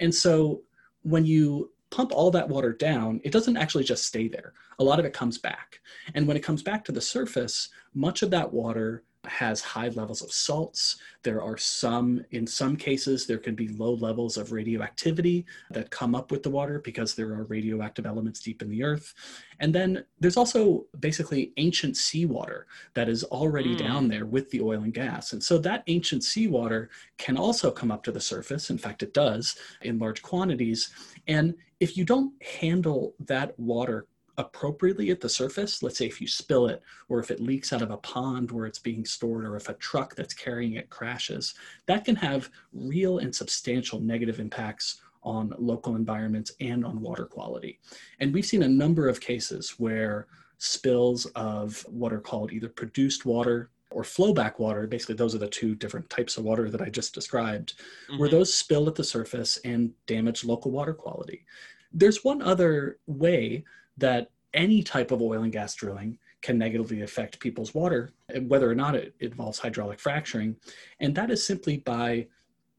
And 0.00 0.14
so 0.14 0.62
when 1.02 1.24
you 1.24 1.70
pump 1.90 2.12
all 2.12 2.30
that 2.32 2.48
water 2.48 2.72
down, 2.72 3.20
it 3.24 3.32
doesn't 3.32 3.56
actually 3.56 3.84
just 3.84 4.06
stay 4.06 4.28
there. 4.28 4.52
A 4.78 4.84
lot 4.84 4.98
of 4.98 5.04
it 5.04 5.12
comes 5.12 5.38
back. 5.38 5.80
And 6.14 6.26
when 6.26 6.36
it 6.36 6.42
comes 6.42 6.62
back 6.62 6.84
to 6.84 6.92
the 6.92 7.00
surface, 7.00 7.68
much 7.94 8.22
of 8.22 8.30
that 8.30 8.52
water 8.52 9.04
has 9.26 9.60
high 9.60 9.88
levels 9.88 10.22
of 10.22 10.32
salts. 10.32 10.96
There 11.22 11.42
are 11.42 11.56
some, 11.56 12.24
in 12.30 12.46
some 12.46 12.76
cases, 12.76 13.26
there 13.26 13.38
can 13.38 13.54
be 13.54 13.68
low 13.68 13.94
levels 13.94 14.36
of 14.36 14.52
radioactivity 14.52 15.46
that 15.70 15.90
come 15.90 16.14
up 16.14 16.30
with 16.30 16.42
the 16.42 16.50
water 16.50 16.80
because 16.80 17.14
there 17.14 17.32
are 17.32 17.44
radioactive 17.44 18.06
elements 18.06 18.40
deep 18.40 18.62
in 18.62 18.68
the 18.68 18.82
earth. 18.82 19.14
And 19.60 19.74
then 19.74 20.04
there's 20.20 20.36
also 20.36 20.86
basically 21.00 21.52
ancient 21.56 21.96
seawater 21.96 22.66
that 22.94 23.08
is 23.08 23.24
already 23.24 23.74
mm. 23.74 23.78
down 23.78 24.08
there 24.08 24.26
with 24.26 24.50
the 24.50 24.60
oil 24.60 24.82
and 24.82 24.94
gas. 24.94 25.32
And 25.32 25.42
so 25.42 25.58
that 25.58 25.84
ancient 25.86 26.22
seawater 26.22 26.88
can 27.18 27.36
also 27.36 27.70
come 27.70 27.90
up 27.90 28.02
to 28.04 28.12
the 28.12 28.20
surface. 28.20 28.70
In 28.70 28.78
fact, 28.78 29.02
it 29.02 29.14
does 29.14 29.56
in 29.82 29.98
large 29.98 30.22
quantities. 30.22 30.90
And 31.26 31.54
if 31.80 31.96
you 31.96 32.04
don't 32.04 32.32
handle 32.42 33.14
that 33.20 33.58
water 33.58 34.06
appropriately 34.36 35.10
at 35.10 35.20
the 35.20 35.28
surface, 35.28 35.82
let's 35.82 35.98
say 35.98 36.06
if 36.06 36.20
you 36.20 36.26
spill 36.26 36.66
it, 36.66 36.82
or 37.08 37.20
if 37.20 37.30
it 37.30 37.40
leaks 37.40 37.72
out 37.72 37.82
of 37.82 37.90
a 37.90 37.96
pond 37.98 38.50
where 38.50 38.66
it's 38.66 38.78
being 38.78 39.04
stored, 39.04 39.44
or 39.44 39.56
if 39.56 39.68
a 39.68 39.74
truck 39.74 40.14
that's 40.14 40.34
carrying 40.34 40.74
it 40.74 40.90
crashes, 40.90 41.54
that 41.86 42.04
can 42.04 42.16
have 42.16 42.50
real 42.72 43.18
and 43.18 43.34
substantial 43.34 44.00
negative 44.00 44.40
impacts 44.40 45.00
on 45.22 45.54
local 45.58 45.96
environments 45.96 46.52
and 46.60 46.84
on 46.84 47.00
water 47.00 47.24
quality. 47.24 47.78
And 48.20 48.32
we've 48.32 48.44
seen 48.44 48.62
a 48.62 48.68
number 48.68 49.08
of 49.08 49.20
cases 49.20 49.74
where 49.78 50.26
spills 50.58 51.26
of 51.34 51.84
what 51.88 52.12
are 52.12 52.20
called 52.20 52.52
either 52.52 52.68
produced 52.68 53.24
water 53.24 53.70
or 53.90 54.02
flowback 54.02 54.58
water, 54.58 54.86
basically 54.86 55.14
those 55.14 55.34
are 55.34 55.38
the 55.38 55.46
two 55.46 55.74
different 55.74 56.08
types 56.10 56.36
of 56.36 56.44
water 56.44 56.68
that 56.68 56.82
I 56.82 56.88
just 56.88 57.14
described, 57.14 57.74
mm-hmm. 58.08 58.18
where 58.18 58.28
those 58.28 58.52
spill 58.52 58.88
at 58.88 58.96
the 58.96 59.04
surface 59.04 59.58
and 59.64 59.92
damage 60.06 60.44
local 60.44 60.70
water 60.70 60.92
quality. 60.92 61.44
There's 61.92 62.24
one 62.24 62.42
other 62.42 62.98
way 63.06 63.64
that 63.98 64.30
any 64.52 64.82
type 64.82 65.10
of 65.10 65.20
oil 65.20 65.42
and 65.42 65.52
gas 65.52 65.74
drilling 65.74 66.18
can 66.42 66.58
negatively 66.58 67.02
affect 67.02 67.40
people's 67.40 67.74
water, 67.74 68.12
whether 68.42 68.70
or 68.70 68.74
not 68.74 68.94
it 68.94 69.14
involves 69.20 69.58
hydraulic 69.58 69.98
fracturing. 69.98 70.56
And 71.00 71.14
that 71.14 71.30
is 71.30 71.44
simply 71.44 71.78
by 71.78 72.26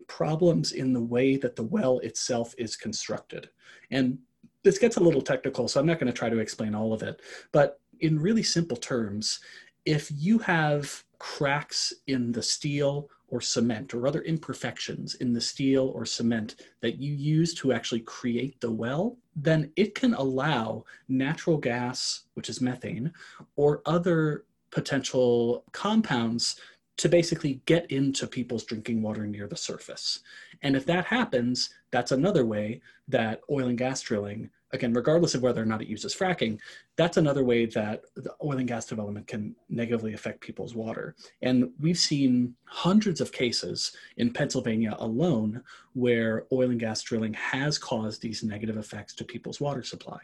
problems 0.08 0.72
in 0.72 0.94
the 0.94 1.02
way 1.02 1.36
that 1.38 1.56
the 1.56 1.64
well 1.64 2.00
itself 2.00 2.54
is 2.58 2.76
constructed. 2.76 3.50
And 3.92 4.20
this 4.64 4.78
gets 4.78 4.98
a 4.98 5.04
little 5.04 5.22
technical, 5.22 5.68
so 5.68 5.80
I'm 5.80 5.86
not 5.86 6.00
going 6.00 6.12
to 6.12 6.18
try 6.18 6.30
to 6.30 6.40
explain 6.40 6.76
all 6.76 6.94
of 6.94 7.02
it. 7.04 7.22
But 7.52 7.80
in 8.00 8.20
really 8.20 8.44
simple 8.44 8.78
terms, 8.78 9.40
if 9.86 10.12
you 10.16 10.40
have 10.40 11.04
cracks 11.20 11.94
in 12.08 12.32
the 12.32 12.42
steel 12.42 13.10
or 13.28 13.42
cement 13.42 13.94
or 13.94 14.08
other 14.08 14.22
imperfections 14.22 15.16
in 15.16 15.34
the 15.34 15.42
steel 15.42 15.92
or 15.96 16.06
cement 16.06 16.56
that 16.82 17.00
you 17.00 17.14
use 17.14 17.54
to 17.56 17.74
actually 17.74 18.02
create 18.02 18.60
the 18.62 18.72
well, 18.72 19.18
then 19.36 19.72
it 19.76 19.96
can 19.96 20.14
allow 20.14 20.86
natural 21.08 21.58
gas, 21.58 22.24
which 22.36 22.50
is 22.50 22.62
methane, 22.62 23.12
or 23.56 23.82
other 23.86 24.46
potential 24.72 25.64
compounds 25.72 26.60
to 26.98 27.10
basically 27.10 27.62
get 27.66 27.90
into 27.92 28.26
people's 28.26 28.64
drinking 28.64 29.02
water 29.02 29.28
near 29.28 29.48
the 29.48 29.58
surface. 29.58 30.20
And 30.62 30.76
if 30.76 30.86
that 30.86 31.06
happens, 31.06 31.70
that's 31.92 32.14
another 32.14 32.46
way 32.46 32.82
that 33.08 33.42
oil 33.50 33.68
and 33.68 33.78
gas 33.78 34.02
drilling 34.02 34.50
again, 34.76 34.94
regardless 34.94 35.34
of 35.34 35.42
whether 35.42 35.62
or 35.62 35.66
not 35.66 35.82
it 35.82 35.88
uses 35.88 36.16
fracking, 36.16 36.60
that's 36.96 37.18
another 37.18 37.44
way 37.44 37.66
that 37.66 38.04
the 38.16 38.34
oil 38.44 38.58
and 38.58 38.68
gas 38.68 38.86
development 38.86 39.28
can 39.28 39.56
negatively 39.70 40.14
affect 40.14 40.42
people's 40.42 40.76
water. 40.76 41.16
And 41.42 41.72
we've 41.80 41.98
seen 41.98 42.56
hundreds 42.66 43.22
of 43.22 43.32
cases 43.32 43.96
in 44.18 44.32
Pennsylvania 44.32 44.96
alone 45.00 45.64
where 45.94 46.46
oil 46.52 46.70
and 46.70 46.80
gas 46.80 47.02
drilling 47.02 47.34
has 47.34 47.78
caused 47.78 48.22
these 48.22 48.44
negative 48.44 48.78
effects 48.78 49.14
to 49.16 49.24
people's 49.24 49.60
water 49.60 49.82
supply. 49.82 50.20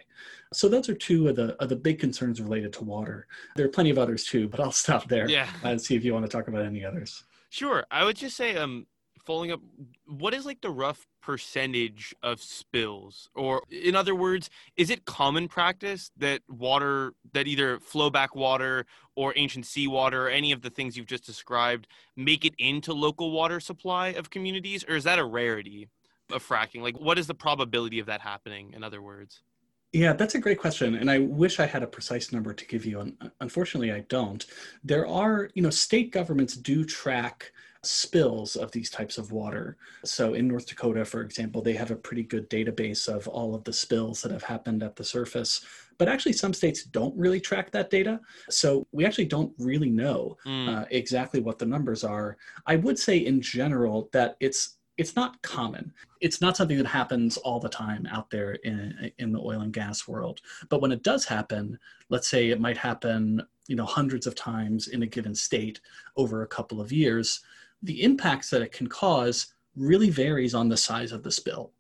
So 0.54 0.70
those 0.70 0.90
are 0.90 0.96
two 0.96 1.30
of 1.30 1.36
the 1.36 1.56
of 1.62 1.70
the 1.70 1.76
big 1.76 2.00
concerns 2.00 2.42
related 2.42 2.74
to 2.74 2.84
water. 2.84 3.28
There 3.56 3.66
are 3.66 3.70
plenty 3.70 3.90
of 3.90 3.98
others 3.98 4.26
too, 4.26 4.48
but 4.48 4.60
I'll 4.60 4.72
stop 4.72 5.08
there 5.08 5.30
yeah. 5.30 5.50
and 5.64 5.82
see 5.82 5.96
if 5.96 6.04
you 6.04 6.14
want 6.14 6.26
to 6.26 6.32
talk 6.32 6.48
about 6.48 6.66
any 6.66 6.86
others. 6.86 7.24
Sure. 7.50 7.86
I 7.92 8.06
would 8.06 8.16
just 8.16 8.38
say 8.38 8.56
um 8.56 8.86
following 9.26 9.52
up 9.52 9.60
what 10.06 10.34
is 10.34 10.46
like 10.46 10.62
the 10.62 10.70
rough 10.70 11.08
percentage 11.22 12.14
of 12.24 12.42
spills 12.42 13.30
or 13.36 13.62
in 13.70 13.96
other 13.96 14.16
words 14.16 14.50
is 14.76 14.90
it 14.90 15.06
common 15.06 15.48
practice 15.48 16.12
that 16.18 16.42
water 16.50 17.14
that 17.34 17.48
either 17.48 17.78
flowback 17.80 18.36
water 18.36 18.86
or 19.16 19.34
ancient 19.36 19.66
seawater 19.66 20.28
or 20.28 20.30
any 20.30 20.52
of 20.52 20.62
the 20.62 20.70
things 20.70 20.98
you've 20.98 21.06
just 21.06 21.26
described 21.26 21.88
make 22.16 22.46
it 22.46 22.54
into 22.58 22.94
local 22.94 23.32
water 23.32 23.60
supply 23.60 24.10
of 24.10 24.30
communities 24.30 24.84
or 24.88 24.96
is 24.96 25.04
that 25.04 25.20
a 25.20 25.26
rarity 25.26 25.88
of 26.32 26.46
fracking 26.48 26.82
like 26.82 27.00
what 27.00 27.20
is 27.20 27.28
the 27.28 27.36
probability 27.36 28.00
of 28.00 28.06
that 28.06 28.22
happening 28.22 28.74
in 28.74 28.84
other 28.84 29.02
words 29.02 29.44
yeah, 29.94 30.14
that's 30.14 30.36
a 30.36 30.40
great 30.40 30.58
question. 30.58 30.96
And 30.96 31.12
I 31.12 31.20
wish 31.20 31.60
I 31.60 31.66
had 31.66 31.84
a 31.84 31.88
precise 31.88 32.32
number 32.32 32.54
to 32.54 32.66
give 32.66 32.86
you. 32.86 33.14
Unfortunately, 33.42 33.92
I 33.92 34.02
don't. 34.08 34.46
There 34.86 35.06
are, 35.06 35.50
you 35.54 35.62
know, 35.62 35.70
state 35.70 36.12
governments 36.12 36.56
do 36.56 36.86
track 36.86 37.52
spills 37.84 38.56
of 38.56 38.72
these 38.72 38.90
types 38.90 39.18
of 39.18 39.32
water. 39.32 39.78
So 40.06 40.36
in 40.36 40.48
North 40.48 40.68
Dakota, 40.68 41.04
for 41.04 41.22
example, 41.22 41.62
they 41.62 41.74
have 41.74 41.92
a 41.92 41.96
pretty 41.96 42.24
good 42.24 42.50
database 42.50 43.08
of 43.08 43.28
all 43.28 43.56
of 43.56 43.64
the 43.64 43.74
spills 43.74 44.22
that 44.22 44.32
have 44.32 44.44
happened 44.44 44.84
at 44.84 44.96
the 44.96 45.04
surface. 45.04 45.66
But 45.98 46.08
actually, 46.08 46.34
some 46.34 46.54
states 46.54 46.84
don't 46.84 47.16
really 47.18 47.40
track 47.40 47.72
that 47.72 47.90
data. 47.90 48.20
So 48.50 48.88
we 48.92 49.06
actually 49.06 49.26
don't 49.26 49.54
really 49.58 49.90
know 49.90 50.38
mm. 50.46 50.70
uh, 50.70 50.86
exactly 50.92 51.40
what 51.40 51.60
the 51.60 51.66
numbers 51.66 52.04
are. 52.04 52.38
I 52.66 52.76
would 52.76 52.98
say, 52.98 53.18
in 53.18 53.42
general, 53.42 54.10
that 54.14 54.36
it's 54.40 54.78
it's 54.98 55.16
not 55.16 55.42
common. 55.42 55.92
It's 56.20 56.42
not 56.42 56.56
something 56.56 56.78
that 56.78 56.86
happens 56.86 57.38
all 57.38 57.60
the 57.60 57.70
time 57.70 58.08
out 58.12 58.30
there 58.30 58.54
in, 58.64 59.12
in 59.18 59.32
the 59.32 59.40
oil 59.40 59.62
and 59.62 59.74
gas 59.74 60.08
world. 60.08 60.42
But 60.70 60.82
when 60.82 60.92
it 60.92 61.02
does 61.02 61.26
happen, 61.26 61.80
let's 62.10 62.30
say 62.30 62.50
it 62.50 62.62
might 62.62 62.78
happen, 62.78 63.42
you 63.68 63.76
know, 63.76 63.86
hundreds 63.86 64.28
of 64.28 64.36
times 64.36 64.90
in 64.90 65.02
a 65.02 65.08
given 65.08 65.34
state 65.34 65.80
over 66.18 66.44
a 66.44 66.48
couple 66.48 66.80
of 66.80 66.92
years, 66.92 67.42
the 67.84 68.04
impacts 68.04 68.50
that 68.50 68.62
it 68.62 68.72
can 68.72 68.88
cause 68.88 69.54
really 69.76 70.10
varies 70.10 70.54
on 70.54 70.70
the 70.70 70.78
size 70.78 71.12
of 71.12 71.24
the 71.24 71.32
spill. 71.32 71.72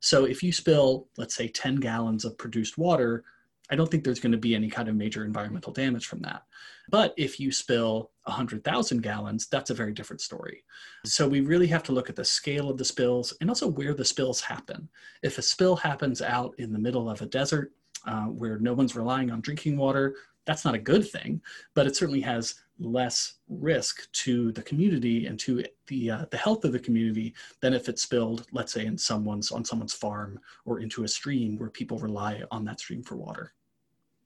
So 0.00 0.24
if 0.24 0.42
you 0.42 0.52
spill, 0.52 1.08
let's 1.16 1.34
say, 1.34 1.48
10 1.48 1.76
gallons 1.76 2.24
of 2.24 2.38
produced 2.38 2.78
water, 2.78 3.24
I 3.70 3.76
don't 3.76 3.90
think 3.90 4.02
there's 4.02 4.20
going 4.20 4.32
to 4.32 4.38
be 4.38 4.54
any 4.54 4.70
kind 4.70 4.88
of 4.88 4.96
major 4.96 5.24
environmental 5.24 5.72
damage 5.72 6.06
from 6.06 6.20
that. 6.20 6.44
But 6.90 7.12
if 7.18 7.38
you 7.38 7.52
spill 7.52 8.10
100,000 8.24 9.02
gallons, 9.02 9.46
that's 9.46 9.70
a 9.70 9.74
very 9.74 9.92
different 9.92 10.22
story. 10.22 10.64
So 11.04 11.28
we 11.28 11.40
really 11.40 11.66
have 11.66 11.82
to 11.84 11.92
look 11.92 12.08
at 12.08 12.16
the 12.16 12.24
scale 12.24 12.70
of 12.70 12.78
the 12.78 12.84
spills 12.84 13.34
and 13.40 13.50
also 13.50 13.68
where 13.68 13.92
the 13.92 14.04
spills 14.04 14.40
happen. 14.40 14.88
If 15.22 15.36
a 15.36 15.42
spill 15.42 15.76
happens 15.76 16.22
out 16.22 16.54
in 16.58 16.72
the 16.72 16.78
middle 16.78 17.10
of 17.10 17.20
a 17.20 17.26
desert 17.26 17.72
uh, 18.06 18.24
where 18.24 18.58
no 18.58 18.72
one's 18.72 18.96
relying 18.96 19.30
on 19.30 19.42
drinking 19.42 19.76
water, 19.76 20.14
that's 20.46 20.64
not 20.64 20.74
a 20.74 20.78
good 20.78 21.06
thing, 21.06 21.42
but 21.74 21.86
it 21.86 21.94
certainly 21.94 22.22
has 22.22 22.54
less 22.78 23.34
risk 23.48 24.10
to 24.12 24.52
the 24.52 24.62
community 24.62 25.26
and 25.26 25.38
to 25.40 25.64
the 25.86 26.10
uh, 26.10 26.24
the 26.30 26.36
health 26.36 26.64
of 26.64 26.72
the 26.72 26.78
community 26.78 27.34
than 27.60 27.74
if 27.74 27.88
it's 27.88 28.02
spilled, 28.02 28.46
let's 28.52 28.72
say, 28.72 28.86
in 28.86 28.96
someone's 28.96 29.50
on 29.50 29.64
someone's 29.64 29.94
farm 29.94 30.38
or 30.64 30.80
into 30.80 31.04
a 31.04 31.08
stream 31.08 31.56
where 31.58 31.70
people 31.70 31.98
rely 31.98 32.42
on 32.50 32.64
that 32.64 32.80
stream 32.80 33.02
for 33.02 33.16
water. 33.16 33.52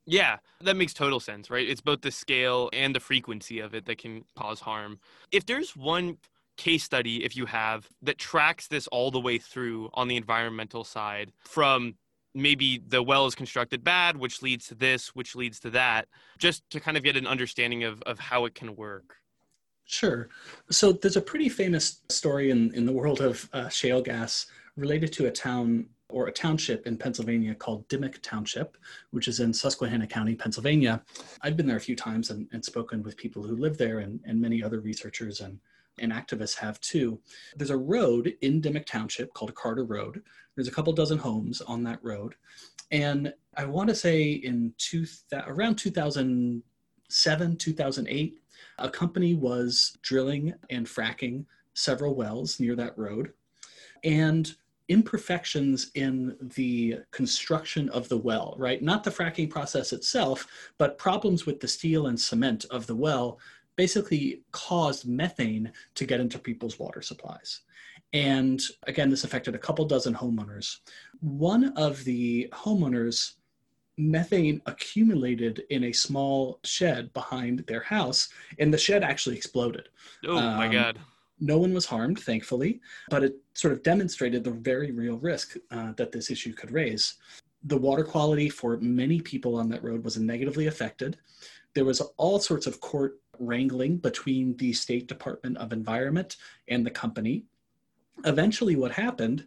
Yeah, 0.04 0.38
that 0.60 0.76
makes 0.76 0.94
total 0.94 1.20
sense, 1.20 1.48
right? 1.48 1.68
It's 1.68 1.80
both 1.80 2.00
the 2.00 2.10
scale 2.10 2.68
and 2.72 2.94
the 2.94 3.00
frequency 3.00 3.60
of 3.60 3.74
it 3.74 3.86
that 3.86 3.98
can 3.98 4.24
cause 4.36 4.60
harm. 4.60 4.98
If 5.30 5.46
there's 5.46 5.76
one 5.76 6.18
case 6.56 6.82
study, 6.82 7.24
if 7.24 7.36
you 7.36 7.46
have, 7.46 7.88
that 8.02 8.18
tracks 8.18 8.66
this 8.66 8.88
all 8.88 9.10
the 9.10 9.20
way 9.20 9.38
through 9.38 9.90
on 9.94 10.08
the 10.08 10.16
environmental 10.16 10.84
side 10.84 11.32
from 11.44 11.94
maybe 12.34 12.82
the 12.88 13.02
well 13.02 13.26
is 13.26 13.34
constructed 13.34 13.84
bad, 13.84 14.16
which 14.16 14.42
leads 14.42 14.66
to 14.68 14.74
this, 14.74 15.14
which 15.14 15.34
leads 15.34 15.60
to 15.60 15.70
that, 15.70 16.08
just 16.38 16.68
to 16.70 16.80
kind 16.80 16.96
of 16.96 17.02
get 17.02 17.16
an 17.16 17.26
understanding 17.26 17.84
of, 17.84 18.02
of 18.02 18.18
how 18.18 18.44
it 18.44 18.54
can 18.54 18.74
work. 18.76 19.16
Sure. 19.84 20.28
So 20.70 20.92
there's 20.92 21.16
a 21.16 21.20
pretty 21.20 21.48
famous 21.48 22.00
story 22.08 22.50
in, 22.50 22.72
in 22.74 22.86
the 22.86 22.92
world 22.92 23.20
of 23.20 23.48
uh, 23.52 23.68
shale 23.68 24.00
gas 24.00 24.46
related 24.76 25.12
to 25.14 25.26
a 25.26 25.30
town 25.30 25.86
or 26.08 26.28
a 26.28 26.32
township 26.32 26.86
in 26.86 26.96
Pennsylvania 26.96 27.54
called 27.54 27.88
Dimock 27.88 28.20
Township, 28.22 28.76
which 29.10 29.28
is 29.28 29.40
in 29.40 29.52
Susquehanna 29.52 30.06
County, 30.06 30.34
Pennsylvania. 30.34 31.02
I've 31.40 31.56
been 31.56 31.66
there 31.66 31.78
a 31.78 31.80
few 31.80 31.96
times 31.96 32.30
and, 32.30 32.46
and 32.52 32.64
spoken 32.64 33.02
with 33.02 33.16
people 33.16 33.42
who 33.42 33.56
live 33.56 33.78
there 33.78 34.00
and, 34.00 34.20
and 34.24 34.40
many 34.40 34.62
other 34.62 34.80
researchers 34.80 35.40
and, 35.40 35.58
and 35.98 36.12
activists 36.12 36.56
have 36.56 36.80
too. 36.80 37.20
There's 37.56 37.70
a 37.70 37.76
road 37.76 38.34
in 38.40 38.60
Dimock 38.60 38.86
Township 38.86 39.32
called 39.34 39.54
Carter 39.54 39.84
Road. 39.84 40.22
There's 40.54 40.68
a 40.68 40.72
couple 40.72 40.92
dozen 40.92 41.18
homes 41.18 41.60
on 41.60 41.82
that 41.84 42.02
road. 42.02 42.34
And 42.90 43.32
I 43.56 43.64
want 43.64 43.88
to 43.88 43.94
say 43.94 44.32
in 44.32 44.74
two, 44.78 45.06
around 45.46 45.76
2007, 45.76 47.56
2008, 47.56 48.38
a 48.78 48.90
company 48.90 49.34
was 49.34 49.96
drilling 50.02 50.54
and 50.70 50.86
fracking 50.86 51.44
several 51.74 52.14
wells 52.14 52.60
near 52.60 52.76
that 52.76 52.96
road. 52.98 53.32
And 54.04 54.54
imperfections 54.88 55.90
in 55.94 56.36
the 56.54 56.98
construction 57.12 57.88
of 57.90 58.08
the 58.08 58.18
well, 58.18 58.54
right? 58.58 58.82
Not 58.82 59.04
the 59.04 59.10
fracking 59.10 59.48
process 59.48 59.92
itself, 59.92 60.46
but 60.76 60.98
problems 60.98 61.46
with 61.46 61.60
the 61.60 61.68
steel 61.68 62.08
and 62.08 62.20
cement 62.20 62.66
of 62.70 62.86
the 62.86 62.96
well 62.96 63.38
basically 63.82 64.42
caused 64.52 65.08
methane 65.08 65.66
to 65.96 66.04
get 66.04 66.20
into 66.20 66.38
people's 66.38 66.78
water 66.78 67.02
supplies. 67.02 67.62
And 68.12 68.62
again, 68.86 69.10
this 69.10 69.24
affected 69.24 69.56
a 69.56 69.64
couple 69.66 69.84
dozen 69.84 70.14
homeowners. 70.14 70.68
One 71.20 71.64
of 71.86 72.04
the 72.04 72.48
homeowners, 72.52 73.32
methane 73.98 74.62
accumulated 74.66 75.64
in 75.70 75.82
a 75.82 75.92
small 76.06 76.60
shed 76.62 77.12
behind 77.12 77.54
their 77.66 77.82
house, 77.82 78.28
and 78.60 78.72
the 78.72 78.78
shed 78.78 79.02
actually 79.02 79.36
exploded. 79.36 79.88
Oh 80.28 80.36
um, 80.36 80.56
my 80.56 80.68
God. 80.68 81.00
No 81.40 81.58
one 81.58 81.74
was 81.74 81.86
harmed, 81.86 82.20
thankfully, 82.20 82.80
but 83.10 83.24
it 83.24 83.34
sort 83.54 83.72
of 83.72 83.82
demonstrated 83.82 84.44
the 84.44 84.52
very 84.52 84.92
real 84.92 85.18
risk 85.18 85.56
uh, 85.72 85.90
that 85.96 86.12
this 86.12 86.30
issue 86.30 86.52
could 86.54 86.70
raise. 86.70 87.14
The 87.64 87.82
water 87.88 88.04
quality 88.04 88.48
for 88.48 88.76
many 88.76 89.20
people 89.20 89.56
on 89.56 89.68
that 89.70 89.82
road 89.82 90.04
was 90.04 90.16
negatively 90.18 90.68
affected. 90.68 91.18
There 91.74 91.84
was 91.84 92.00
all 92.16 92.38
sorts 92.38 92.68
of 92.68 92.80
court 92.80 93.18
wrangling 93.46 93.96
between 93.98 94.56
the 94.56 94.72
State 94.72 95.06
Department 95.06 95.56
of 95.58 95.72
Environment 95.72 96.36
and 96.68 96.84
the 96.84 96.90
company. 96.90 97.44
Eventually, 98.24 98.76
what 98.76 98.92
happened 98.92 99.46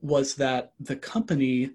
was 0.00 0.34
that 0.34 0.72
the 0.80 0.96
company 0.96 1.70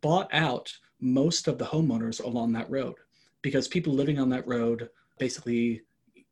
bought 0.00 0.32
out 0.32 0.72
most 1.00 1.48
of 1.48 1.58
the 1.58 1.64
homeowners 1.64 2.22
along 2.22 2.52
that 2.52 2.70
road 2.70 2.94
because 3.42 3.68
people 3.68 3.92
living 3.92 4.18
on 4.18 4.30
that 4.30 4.46
road 4.46 4.88
basically, 5.18 5.82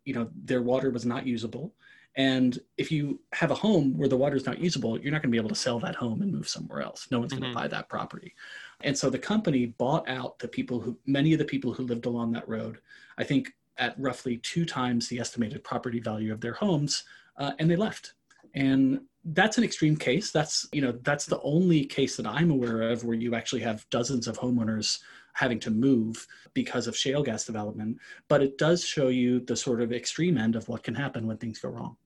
you 0.04 0.14
know, 0.14 0.28
their 0.44 0.62
water 0.62 0.90
was 0.90 1.04
not 1.04 1.26
usable. 1.26 1.74
And 2.16 2.58
if 2.76 2.92
you 2.92 3.20
have 3.32 3.50
a 3.50 3.54
home 3.54 3.96
where 3.96 4.08
the 4.08 4.16
water 4.16 4.36
is 4.36 4.44
not 4.44 4.58
usable, 4.58 4.98
you're 4.98 5.12
not 5.12 5.22
going 5.22 5.30
to 5.30 5.36
be 5.36 5.38
able 5.38 5.48
to 5.48 5.54
sell 5.54 5.78
that 5.80 5.94
home 5.94 6.20
and 6.20 6.32
move 6.32 6.48
somewhere 6.48 6.82
else. 6.82 7.08
No 7.10 7.20
one's 7.20 7.32
mm-hmm. 7.32 7.42
going 7.42 7.54
to 7.54 7.58
buy 7.58 7.68
that 7.68 7.88
property. 7.88 8.34
And 8.82 8.96
so 8.96 9.08
the 9.08 9.18
company 9.18 9.66
bought 9.66 10.08
out 10.08 10.38
the 10.38 10.48
people 10.48 10.80
who, 10.80 10.98
many 11.06 11.32
of 11.32 11.38
the 11.38 11.44
people 11.44 11.72
who 11.72 11.84
lived 11.84 12.06
along 12.06 12.32
that 12.32 12.48
road. 12.48 12.78
I 13.16 13.24
think 13.24 13.52
at 13.78 13.98
roughly 13.98 14.38
two 14.38 14.64
times 14.64 15.08
the 15.08 15.18
estimated 15.18 15.64
property 15.64 16.00
value 16.00 16.32
of 16.32 16.40
their 16.40 16.54
homes, 16.54 17.04
uh, 17.38 17.52
and 17.58 17.70
they 17.70 17.76
left. 17.76 18.14
And 18.54 19.00
that's 19.24 19.56
an 19.56 19.64
extreme 19.64 19.96
case. 19.96 20.30
That's 20.30 20.68
you 20.72 20.82
know 20.82 20.92
that's 21.02 21.26
the 21.26 21.40
only 21.42 21.84
case 21.84 22.16
that 22.16 22.26
I'm 22.26 22.50
aware 22.50 22.82
of 22.90 23.04
where 23.04 23.16
you 23.16 23.34
actually 23.34 23.62
have 23.62 23.88
dozens 23.90 24.26
of 24.26 24.38
homeowners 24.38 24.98
having 25.34 25.58
to 25.60 25.70
move 25.70 26.26
because 26.52 26.86
of 26.86 26.96
shale 26.96 27.22
gas 27.22 27.44
development. 27.44 27.98
But 28.28 28.42
it 28.42 28.58
does 28.58 28.84
show 28.84 29.08
you 29.08 29.40
the 29.40 29.56
sort 29.56 29.80
of 29.80 29.92
extreme 29.92 30.36
end 30.36 30.56
of 30.56 30.68
what 30.68 30.82
can 30.82 30.94
happen 30.94 31.26
when 31.26 31.38
things 31.38 31.58
go 31.58 31.70
wrong. 31.70 31.96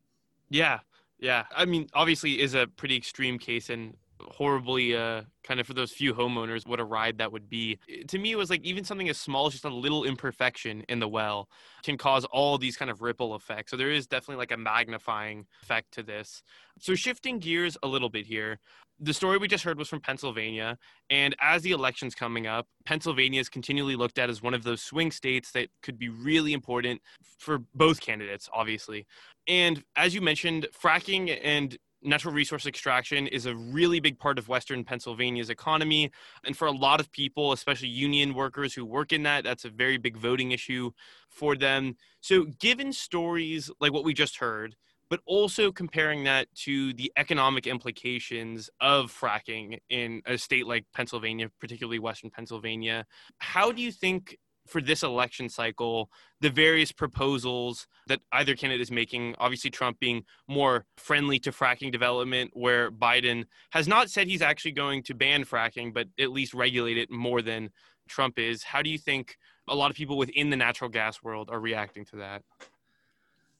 Yeah, 0.51 0.81
yeah. 1.19 1.45
I 1.55 1.65
mean, 1.65 1.89
obviously, 1.95 2.41
is 2.41 2.55
a 2.55 2.67
pretty 2.67 2.97
extreme 2.97 3.39
case, 3.39 3.71
and 3.71 3.97
horribly 4.21 4.97
uh, 4.97 5.23
kind 5.45 5.61
of 5.61 5.67
for 5.67 5.75
those 5.75 5.93
few 5.93 6.15
homeowners 6.15 6.67
what 6.67 6.81
a 6.81 6.85
ride 6.85 7.19
that 7.19 7.31
would 7.33 7.49
be 7.49 7.79
to 8.09 8.19
me 8.19 8.33
it 8.33 8.37
was 8.37 8.51
like 8.51 8.63
even 8.65 8.85
something 8.85 9.09
as 9.09 9.19
small 9.19 9.47
as 9.47 9.53
just 9.53 9.65
a 9.65 9.69
little 9.69 10.05
imperfection 10.05 10.83
in 10.89 11.01
the 11.01 11.09
well 11.09 11.49
can 11.83 11.97
cause 11.97 12.25
all 12.27 12.59
these 12.59 12.77
kind 12.77 12.91
of 12.91 13.03
ripple 13.03 13.35
effects 13.35 13.71
so 13.71 13.77
there 13.77 13.91
is 13.91 14.07
definitely 14.07 14.37
like 14.37 14.53
a 14.53 14.57
magnifying 14.57 15.47
effect 15.63 15.93
to 15.93 16.03
this 16.03 16.43
so 16.79 16.95
shifting 16.95 17.39
gears 17.39 17.77
a 17.83 17.87
little 17.87 18.09
bit 18.09 18.27
here 18.27 18.59
the 18.99 19.13
story 19.13 19.39
we 19.39 19.49
just 19.49 19.65
heard 19.65 19.79
was 19.79 19.89
from 19.89 20.01
Pennsylvania. 20.01 20.79
And 21.11 21.37
as 21.41 21.63
the 21.63 21.73
election's 21.73 22.15
coming 22.15 22.47
up, 22.47 22.67
Pennsylvania 22.85 23.41
is 23.41 23.49
continually 23.49 23.97
looked 23.97 24.19
at 24.19 24.31
as 24.31 24.43
one 24.43 24.55
of 24.55 24.63
those 24.63 24.83
swing 24.83 25.11
states 25.11 25.53
that 25.53 25.69
could 25.83 25.99
be 25.99 26.09
really 26.09 26.53
important 26.53 27.03
for 27.39 27.59
both 27.75 28.01
candidates, 28.01 28.49
obviously. 28.53 29.07
And 29.47 29.85
as 29.97 30.15
you 30.15 30.21
mentioned, 30.21 30.69
fracking 30.83 31.39
and 31.43 31.77
natural 32.03 32.35
resource 32.35 32.67
extraction 32.67 33.27
is 33.27 33.47
a 33.47 33.55
really 33.55 34.01
big 34.01 34.19
part 34.19 34.39
of 34.39 34.49
Western 34.49 34.85
Pennsylvania's 34.85 35.51
economy. 35.51 36.11
And 36.45 36.57
for 36.57 36.67
a 36.67 36.73
lot 36.73 37.01
of 37.01 37.11
people, 37.13 37.53
especially 37.53 37.89
union 37.89 38.35
workers 38.35 38.75
who 38.75 38.85
work 38.85 39.13
in 39.13 39.23
that, 39.25 39.45
that's 39.45 39.65
a 39.65 39.71
very 39.71 39.97
big 39.99 40.17
voting 40.17 40.53
issue 40.53 40.91
for 41.29 41.57
them. 41.57 41.97
So, 42.21 42.47
given 42.61 42.93
stories 42.93 43.71
like 43.81 43.93
what 43.93 44.05
we 44.05 44.15
just 44.15 44.39
heard, 44.39 44.77
but 45.09 45.21
also 45.27 45.71
comparing 45.71 46.25
that 46.25 46.53
to 46.55 46.93
the 46.95 47.13
economic 47.17 47.67
implications 47.67 48.69
of 48.81 49.13
fracking 49.13 49.79
in 49.89 50.21
a 50.27 50.37
state 50.37 50.67
like 50.67 50.85
Pennsylvania, 50.95 51.49
particularly 51.61 51.99
Western 51.99 52.31
Pennsylvania, 52.31 53.05
how 53.39 53.71
do 53.71 53.83
you 53.83 53.93
think 53.93 54.37
for 54.67 54.81
this 54.81 55.03
election 55.03 55.49
cycle, 55.49 56.11
the 56.41 56.51
various 56.51 56.93
proposals 56.93 57.87
that 58.07 58.21
either 58.33 58.55
candidate 58.55 58.83
is 58.83 58.91
making, 58.91 59.35
obviously 59.39 59.71
Trump 59.71 59.99
being 59.99 60.25
more 60.49 60.85
friendly 60.97 61.39
to 61.41 61.53
fracking 61.53 61.91
development, 61.91 62.51
where 62.55 62.91
Biden 62.91 63.45
has 63.71 63.89
not 63.89 64.11
said 64.11 64.27
he's 64.27 64.43
actually 64.43 64.73
going 64.73 65.03
to 65.05 65.15
ban 65.15 65.45
fracking, 65.45 65.93
but 65.93 66.09
at 66.19 66.31
least 66.31 66.55
regulate 66.55 66.99
it 66.99 67.11
more 67.11 67.43
than 67.43 67.71
Trump 68.09 68.39
is. 68.39 68.63
How 68.63 68.83
do 68.83 68.91
you 68.91 68.99
think 68.99 69.37
a 69.69 69.75
lot 69.75 69.91
of 69.91 69.97
people 69.97 70.17
within 70.17 70.51
the 70.51 70.57
natural 70.57 70.91
gas 70.91 71.23
world 71.23 71.51
are 71.51 71.61
reacting 71.61 72.05
to 72.07 72.17
that? 72.17 72.43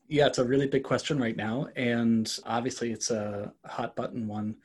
Yeah, 0.09 0.27
it's 0.27 0.39
a 0.39 0.45
really 0.45 0.69
big 0.69 0.85
question 0.85 1.19
right 1.19 1.37
now. 1.37 1.67
And 1.75 2.33
obviously, 2.45 2.93
it's 2.93 3.11
a 3.11 3.53
hot 3.65 3.97
button 3.97 4.29
one 4.29 4.57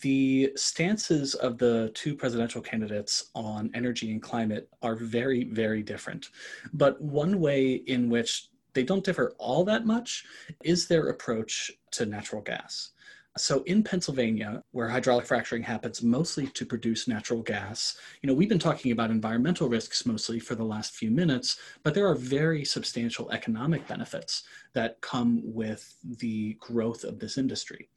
the 0.00 0.52
stances 0.56 1.34
of 1.34 1.58
the 1.58 1.90
two 1.94 2.14
presidential 2.14 2.62
candidates 2.62 3.30
on 3.34 3.70
energy 3.74 4.10
and 4.12 4.22
climate 4.22 4.68
are 4.82 4.96
very, 4.96 5.44
very 5.44 5.82
different. 5.82 6.30
But 6.72 7.00
one 7.00 7.38
way 7.38 7.74
in 7.74 8.08
which 8.08 8.48
they 8.72 8.82
don't 8.82 9.04
differ 9.04 9.34
all 9.38 9.64
that 9.64 9.86
much 9.86 10.24
is 10.62 10.88
their 10.88 11.08
approach 11.08 11.70
to 11.92 12.06
natural 12.06 12.42
gas. 12.42 12.90
So 13.36 13.64
in 13.64 13.82
Pennsylvania, 13.82 14.62
where 14.70 14.88
hydraulic 14.88 15.26
fracturing 15.26 15.64
happens 15.64 16.02
mostly 16.02 16.46
to 16.48 16.64
produce 16.64 17.08
natural 17.08 17.42
gas, 17.42 17.96
you 18.22 18.28
know, 18.28 18.34
we've 18.34 18.48
been 18.48 18.60
talking 18.60 18.92
about 18.92 19.10
environmental 19.10 19.68
risks 19.68 20.06
mostly 20.06 20.38
for 20.38 20.54
the 20.54 20.62
last 20.62 20.94
few 20.94 21.10
minutes, 21.10 21.58
but 21.82 21.94
there 21.94 22.06
are 22.06 22.14
very 22.14 22.64
substantial 22.64 23.28
economic 23.32 23.88
benefits 23.88 24.44
that 24.72 25.00
come 25.00 25.42
with 25.42 25.96
the 26.04 26.56
growth 26.60 27.02
of 27.02 27.18
this 27.18 27.36
industry. 27.36 27.88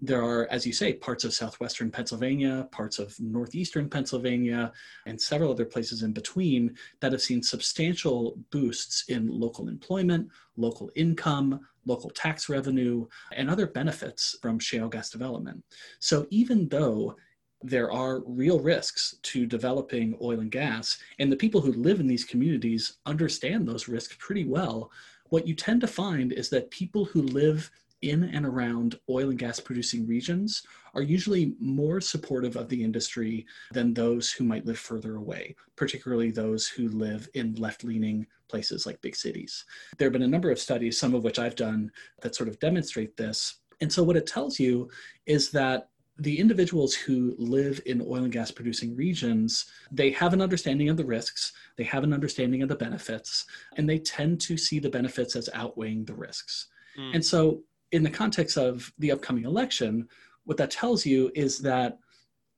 There 0.00 0.22
are, 0.22 0.46
as 0.50 0.66
you 0.66 0.72
say, 0.72 0.92
parts 0.92 1.24
of 1.24 1.32
southwestern 1.32 1.90
Pennsylvania, 1.90 2.68
parts 2.70 2.98
of 2.98 3.18
northeastern 3.20 3.88
Pennsylvania, 3.88 4.72
and 5.06 5.20
several 5.20 5.50
other 5.50 5.64
places 5.64 6.02
in 6.02 6.12
between 6.12 6.76
that 7.00 7.12
have 7.12 7.22
seen 7.22 7.42
substantial 7.42 8.38
boosts 8.50 9.04
in 9.08 9.28
local 9.28 9.68
employment, 9.68 10.28
local 10.56 10.90
income, 10.94 11.60
local 11.86 12.10
tax 12.10 12.48
revenue, 12.48 13.06
and 13.32 13.48
other 13.48 13.66
benefits 13.66 14.36
from 14.42 14.58
shale 14.58 14.88
gas 14.88 15.10
development. 15.10 15.62
So 16.00 16.26
even 16.30 16.68
though 16.68 17.16
there 17.64 17.90
are 17.90 18.22
real 18.26 18.60
risks 18.60 19.16
to 19.22 19.46
developing 19.46 20.14
oil 20.20 20.40
and 20.40 20.50
gas, 20.50 20.98
and 21.18 21.32
the 21.32 21.36
people 21.36 21.62
who 21.62 21.72
live 21.72 21.98
in 21.98 22.06
these 22.06 22.24
communities 22.24 22.98
understand 23.06 23.66
those 23.66 23.88
risks 23.88 24.14
pretty 24.18 24.44
well. 24.44 24.90
What 25.30 25.48
you 25.48 25.54
tend 25.54 25.80
to 25.80 25.86
find 25.86 26.32
is 26.32 26.50
that 26.50 26.70
people 26.70 27.06
who 27.06 27.22
live 27.22 27.70
in 28.10 28.24
and 28.24 28.46
around 28.46 28.98
oil 29.08 29.30
and 29.30 29.38
gas 29.38 29.60
producing 29.60 30.06
regions 30.06 30.62
are 30.94 31.02
usually 31.02 31.54
more 31.58 32.00
supportive 32.00 32.56
of 32.56 32.68
the 32.68 32.82
industry 32.82 33.46
than 33.72 33.92
those 33.92 34.30
who 34.30 34.44
might 34.44 34.66
live 34.66 34.78
further 34.78 35.16
away, 35.16 35.54
particularly 35.76 36.30
those 36.30 36.68
who 36.68 36.88
live 36.88 37.28
in 37.34 37.54
left 37.54 37.84
leaning 37.84 38.26
places 38.48 38.86
like 38.86 39.00
big 39.00 39.16
cities. 39.16 39.64
There 39.98 40.06
have 40.06 40.12
been 40.12 40.22
a 40.22 40.28
number 40.28 40.50
of 40.50 40.58
studies, 40.58 40.98
some 40.98 41.14
of 41.14 41.24
which 41.24 41.38
I've 41.38 41.56
done, 41.56 41.90
that 42.22 42.34
sort 42.34 42.48
of 42.48 42.58
demonstrate 42.60 43.16
this. 43.16 43.56
And 43.80 43.92
so, 43.92 44.02
what 44.02 44.16
it 44.16 44.26
tells 44.26 44.60
you 44.60 44.88
is 45.26 45.50
that 45.50 45.88
the 46.18 46.38
individuals 46.38 46.94
who 46.94 47.34
live 47.38 47.80
in 47.86 48.00
oil 48.00 48.22
and 48.22 48.32
gas 48.32 48.50
producing 48.50 48.94
regions 48.94 49.66
they 49.90 50.10
have 50.10 50.32
an 50.32 50.40
understanding 50.40 50.88
of 50.88 50.96
the 50.96 51.04
risks 51.04 51.52
they 51.76 51.82
have 51.82 52.04
an 52.04 52.12
understanding 52.12 52.62
of 52.62 52.68
the 52.68 52.76
benefits 52.76 53.46
and 53.76 53.88
they 53.88 53.98
tend 53.98 54.40
to 54.40 54.56
see 54.56 54.78
the 54.78 54.88
benefits 54.88 55.34
as 55.34 55.50
outweighing 55.54 56.04
the 56.04 56.14
risks 56.14 56.68
mm. 56.96 57.14
and 57.14 57.24
so 57.24 57.60
in 57.94 58.02
the 58.02 58.10
context 58.10 58.56
of 58.58 58.92
the 58.98 59.12
upcoming 59.12 59.44
election 59.44 60.08
what 60.46 60.56
that 60.56 60.70
tells 60.70 61.06
you 61.06 61.30
is 61.34 61.60
that 61.60 61.98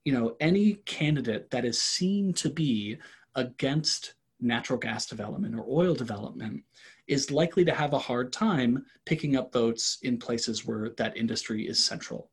you 0.03 0.11
know 0.11 0.35
any 0.39 0.73
candidate 0.85 1.49
that 1.51 1.63
is 1.63 1.79
seen 1.79 2.33
to 2.33 2.49
be 2.49 2.97
against 3.35 4.15
natural 4.39 4.79
gas 4.79 5.05
development 5.05 5.55
or 5.55 5.63
oil 5.69 5.93
development 5.93 6.63
is 7.07 7.31
likely 7.31 7.63
to 7.63 7.73
have 7.73 7.93
a 7.93 7.99
hard 7.99 8.33
time 8.33 8.83
picking 9.05 9.35
up 9.35 9.53
votes 9.53 9.99
in 10.01 10.17
places 10.17 10.65
where 10.65 10.89
that 10.97 11.15
industry 11.15 11.67
is 11.67 11.83
central. 11.83 12.29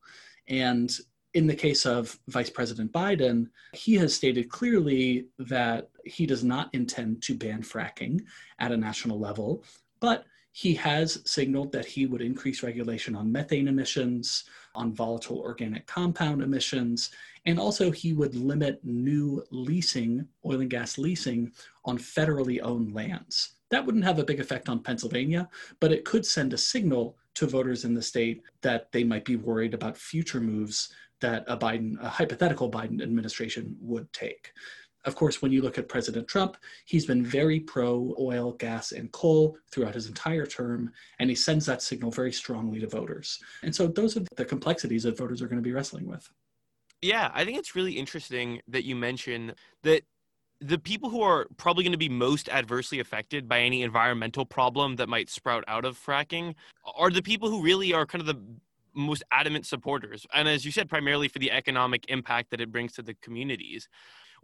And 0.47 0.91
in 1.33 1.47
the 1.47 1.55
case 1.55 1.85
of 1.85 2.19
Vice 2.27 2.49
President 2.49 2.91
Biden, 2.91 3.47
he 3.73 3.95
has 3.95 4.13
stated 4.13 4.49
clearly 4.49 5.27
that 5.39 5.89
he 6.05 6.25
does 6.25 6.43
not 6.43 6.69
intend 6.73 7.23
to 7.23 7.35
ban 7.35 7.61
fracking 7.61 8.21
at 8.59 8.71
a 8.71 8.77
national 8.77 9.19
level, 9.19 9.63
but 9.99 10.25
he 10.55 10.73
has 10.73 11.21
signaled 11.25 11.73
that 11.73 11.85
he 11.85 12.05
would 12.05 12.21
increase 12.21 12.63
regulation 12.63 13.13
on 13.13 13.29
methane 13.29 13.67
emissions, 13.67 14.45
on 14.73 14.93
volatile 14.93 15.39
organic 15.39 15.85
compound 15.85 16.41
emissions, 16.41 17.09
and 17.45 17.59
also 17.59 17.91
he 17.91 18.13
would 18.13 18.33
limit 18.35 18.79
new 18.81 19.43
leasing, 19.51 20.25
oil 20.45 20.61
and 20.61 20.69
gas 20.69 20.97
leasing, 20.97 21.51
on 21.83 21.97
federally 21.97 22.61
owned 22.63 22.95
lands. 22.95 23.55
That 23.69 23.85
wouldn't 23.85 24.05
have 24.05 24.17
a 24.17 24.23
big 24.23 24.39
effect 24.39 24.69
on 24.69 24.81
Pennsylvania, 24.81 25.49
but 25.81 25.91
it 25.91 26.05
could 26.05 26.25
send 26.25 26.53
a 26.53 26.57
signal 26.57 27.17
to 27.33 27.47
voters 27.47 27.83
in 27.83 27.93
the 27.93 28.01
state 28.01 28.41
that 28.61 28.89
they 28.93 29.03
might 29.03 29.25
be 29.25 29.35
worried 29.35 29.73
about 29.73 29.97
future 29.97 30.39
moves 30.39 30.93
that 31.19 31.43
a 31.47 31.57
Biden, 31.57 32.01
a 32.01 32.07
hypothetical 32.07 32.71
Biden 32.71 33.01
administration 33.01 33.75
would 33.81 34.11
take. 34.13 34.53
Of 35.05 35.15
course, 35.15 35.41
when 35.41 35.51
you 35.51 35.61
look 35.61 35.77
at 35.77 35.87
President 35.87 36.27
Trump, 36.27 36.57
he's 36.85 37.05
been 37.05 37.23
very 37.23 37.59
pro 37.59 38.15
oil, 38.19 38.53
gas, 38.53 38.91
and 38.91 39.11
coal 39.11 39.57
throughout 39.71 39.93
his 39.93 40.07
entire 40.07 40.45
term, 40.45 40.91
and 41.19 41.29
he 41.29 41.35
sends 41.35 41.65
that 41.67 41.81
signal 41.81 42.11
very 42.11 42.33
strongly 42.33 42.79
to 42.79 42.87
voters. 42.87 43.39
And 43.63 43.75
so 43.75 43.87
those 43.87 44.17
are 44.17 44.23
the 44.35 44.45
complexities 44.45 45.03
that 45.03 45.17
voters 45.17 45.41
are 45.41 45.47
going 45.47 45.61
to 45.61 45.63
be 45.63 45.73
wrestling 45.73 46.07
with. 46.07 46.29
Yeah, 47.01 47.29
I 47.33 47.45
think 47.45 47.59
it's 47.59 47.75
really 47.75 47.93
interesting 47.93 48.61
that 48.67 48.83
you 48.83 48.95
mention 48.95 49.53
that 49.83 50.01
the 50.59 50.79
people 50.79 51.09
who 51.09 51.21
are 51.21 51.47
probably 51.57 51.83
going 51.83 51.91
to 51.91 51.97
be 51.97 52.09
most 52.09 52.49
adversely 52.49 52.99
affected 52.99 53.47
by 53.47 53.59
any 53.59 53.83
environmental 53.83 54.45
problem 54.45 54.95
that 54.95 55.09
might 55.09 55.29
sprout 55.29 55.63
out 55.67 55.85
of 55.85 55.99
fracking 56.03 56.55
are 56.95 57.11
the 57.11 57.21
people 57.21 57.49
who 57.49 57.61
really 57.61 57.93
are 57.93 58.05
kind 58.05 58.21
of 58.21 58.27
the 58.27 58.41
most 58.95 59.23
adamant 59.31 59.65
supporters. 59.65 60.25
And 60.33 60.47
as 60.47 60.65
you 60.65 60.71
said, 60.71 60.89
primarily 60.89 61.27
for 61.27 61.39
the 61.39 61.51
economic 61.51 62.05
impact 62.07 62.51
that 62.51 62.61
it 62.61 62.71
brings 62.71 62.93
to 62.93 63.01
the 63.01 63.13
communities, 63.15 63.89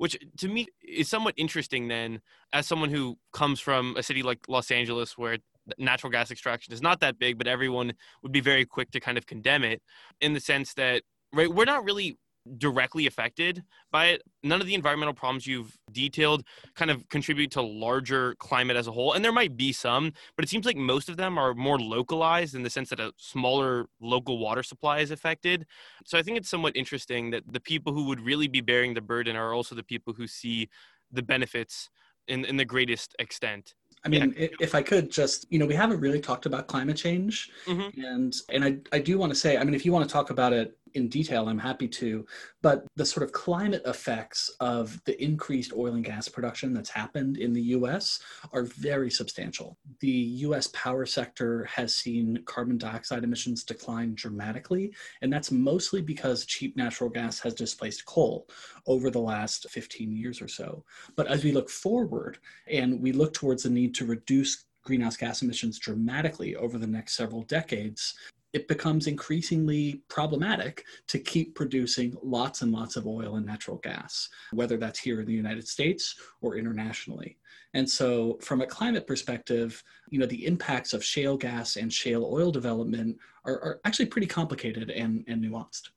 which 0.01 0.17
to 0.35 0.47
me 0.47 0.65
is 0.83 1.07
somewhat 1.07 1.35
interesting 1.37 1.87
then, 1.87 2.21
as 2.53 2.65
someone 2.65 2.89
who 2.89 3.19
comes 3.33 3.59
from 3.59 3.95
a 3.97 4.01
city 4.01 4.23
like 4.23 4.39
Los 4.47 4.71
Angeles 4.71 5.15
where 5.15 5.37
natural 5.77 6.09
gas 6.09 6.31
extraction 6.31 6.73
is 6.73 6.81
not 6.81 7.01
that 7.01 7.19
big, 7.19 7.37
but 7.37 7.45
everyone 7.45 7.93
would 8.23 8.31
be 8.31 8.39
very 8.41 8.65
quick 8.65 8.89
to 8.89 8.99
kind 8.99 9.15
of 9.15 9.27
condemn 9.27 9.63
it 9.63 9.79
in 10.19 10.33
the 10.33 10.39
sense 10.39 10.73
that, 10.73 11.03
right, 11.33 11.53
we're 11.53 11.65
not 11.65 11.83
really 11.83 12.17
directly 12.57 13.07
affected 13.07 13.63
by 13.91 14.07
it. 14.07 14.23
None 14.43 14.61
of 14.61 14.67
the 14.67 14.73
environmental 14.73 15.13
problems 15.13 15.45
you've 15.45 15.77
detailed 15.91 16.43
kind 16.75 16.89
of 16.89 17.07
contribute 17.09 17.51
to 17.51 17.61
larger 17.61 18.35
climate 18.39 18.77
as 18.77 18.87
a 18.87 18.91
whole. 18.91 19.13
And 19.13 19.23
there 19.23 19.31
might 19.31 19.55
be 19.55 19.71
some, 19.71 20.13
but 20.35 20.43
it 20.43 20.49
seems 20.49 20.65
like 20.65 20.77
most 20.77 21.09
of 21.09 21.17
them 21.17 21.37
are 21.37 21.53
more 21.53 21.79
localized 21.79 22.55
in 22.55 22.63
the 22.63 22.69
sense 22.69 22.89
that 22.89 22.99
a 22.99 23.11
smaller 23.17 23.87
local 23.99 24.39
water 24.39 24.63
supply 24.63 24.99
is 24.99 25.11
affected. 25.11 25.65
So 26.05 26.17
I 26.17 26.23
think 26.23 26.37
it's 26.37 26.49
somewhat 26.49 26.75
interesting 26.75 27.31
that 27.31 27.43
the 27.51 27.59
people 27.59 27.93
who 27.93 28.05
would 28.05 28.21
really 28.21 28.47
be 28.47 28.61
bearing 28.61 28.93
the 28.93 29.01
burden 29.01 29.35
are 29.35 29.53
also 29.53 29.75
the 29.75 29.83
people 29.83 30.13
who 30.13 30.27
see 30.27 30.69
the 31.11 31.23
benefits 31.23 31.89
in, 32.27 32.45
in 32.45 32.57
the 32.57 32.65
greatest 32.65 33.15
extent. 33.19 33.75
I 34.03 34.09
mean, 34.09 34.33
yeah. 34.35 34.47
if 34.59 34.73
I 34.73 34.81
could 34.81 35.11
just, 35.11 35.45
you 35.51 35.59
know, 35.59 35.67
we 35.67 35.75
haven't 35.75 35.99
really 35.99 36.19
talked 36.19 36.47
about 36.47 36.65
climate 36.65 36.97
change, 36.97 37.51
mm-hmm. 37.67 38.01
and 38.03 38.35
and 38.49 38.65
I 38.65 38.77
I 38.91 38.99
do 38.99 39.19
want 39.19 39.31
to 39.31 39.35
say, 39.35 39.57
I 39.57 39.63
mean, 39.63 39.75
if 39.75 39.85
you 39.85 39.91
want 39.91 40.09
to 40.09 40.11
talk 40.11 40.31
about 40.31 40.53
it 40.53 40.75
in 40.93 41.07
detail, 41.07 41.47
I'm 41.47 41.59
happy 41.59 41.87
to. 41.87 42.25
But 42.61 42.85
the 42.95 43.05
sort 43.05 43.23
of 43.23 43.31
climate 43.31 43.81
effects 43.85 44.49
of 44.59 45.01
the 45.05 45.21
increased 45.23 45.73
oil 45.73 45.95
and 45.95 46.03
gas 46.03 46.27
production 46.27 46.73
that's 46.73 46.89
happened 46.89 47.37
in 47.37 47.53
the 47.53 47.61
US 47.61 48.19
are 48.53 48.63
very 48.63 49.09
substantial. 49.09 49.77
The 49.99 50.09
US 50.09 50.67
power 50.73 51.05
sector 51.05 51.65
has 51.65 51.95
seen 51.95 52.43
carbon 52.45 52.77
dioxide 52.77 53.23
emissions 53.23 53.63
decline 53.63 54.15
dramatically, 54.15 54.93
and 55.21 55.31
that's 55.31 55.51
mostly 55.51 56.01
because 56.01 56.45
cheap 56.45 56.75
natural 56.75 57.09
gas 57.09 57.39
has 57.39 57.53
displaced 57.53 58.05
coal 58.05 58.47
over 58.87 59.09
the 59.09 59.19
last 59.19 59.69
15 59.69 60.11
years 60.11 60.41
or 60.41 60.47
so. 60.47 60.83
But 61.15 61.27
as 61.27 61.43
we 61.43 61.51
look 61.51 61.69
forward 61.69 62.37
and 62.67 63.01
we 63.01 63.11
look 63.11 63.33
towards 63.33 63.63
the 63.63 63.69
need 63.69 63.95
to 63.95 64.05
reduce 64.05 64.65
greenhouse 64.83 65.17
gas 65.17 65.41
emissions 65.41 65.77
dramatically 65.77 66.55
over 66.55 66.77
the 66.77 66.87
next 66.87 67.15
several 67.15 67.43
decades, 67.43 68.15
it 68.53 68.67
becomes 68.67 69.07
increasingly 69.07 70.01
problematic 70.09 70.83
to 71.07 71.19
keep 71.19 71.55
producing 71.55 72.15
lots 72.21 72.61
and 72.61 72.71
lots 72.71 72.95
of 72.95 73.07
oil 73.07 73.35
and 73.37 73.45
natural 73.45 73.77
gas, 73.77 74.29
whether 74.51 74.77
that's 74.77 74.99
here 74.99 75.21
in 75.21 75.25
the 75.25 75.33
United 75.33 75.67
States 75.67 76.15
or 76.41 76.57
internationally. 76.57 77.37
And 77.73 77.89
so, 77.89 78.37
from 78.41 78.61
a 78.61 78.67
climate 78.67 79.07
perspective, 79.07 79.81
you 80.09 80.19
know, 80.19 80.25
the 80.25 80.45
impacts 80.45 80.93
of 80.93 81.03
shale 81.03 81.37
gas 81.37 81.77
and 81.77 81.91
shale 81.91 82.29
oil 82.29 82.51
development 82.51 83.17
are, 83.45 83.53
are 83.53 83.79
actually 83.85 84.07
pretty 84.07 84.27
complicated 84.27 84.89
and, 84.89 85.23
and 85.27 85.41
nuanced. 85.41 85.89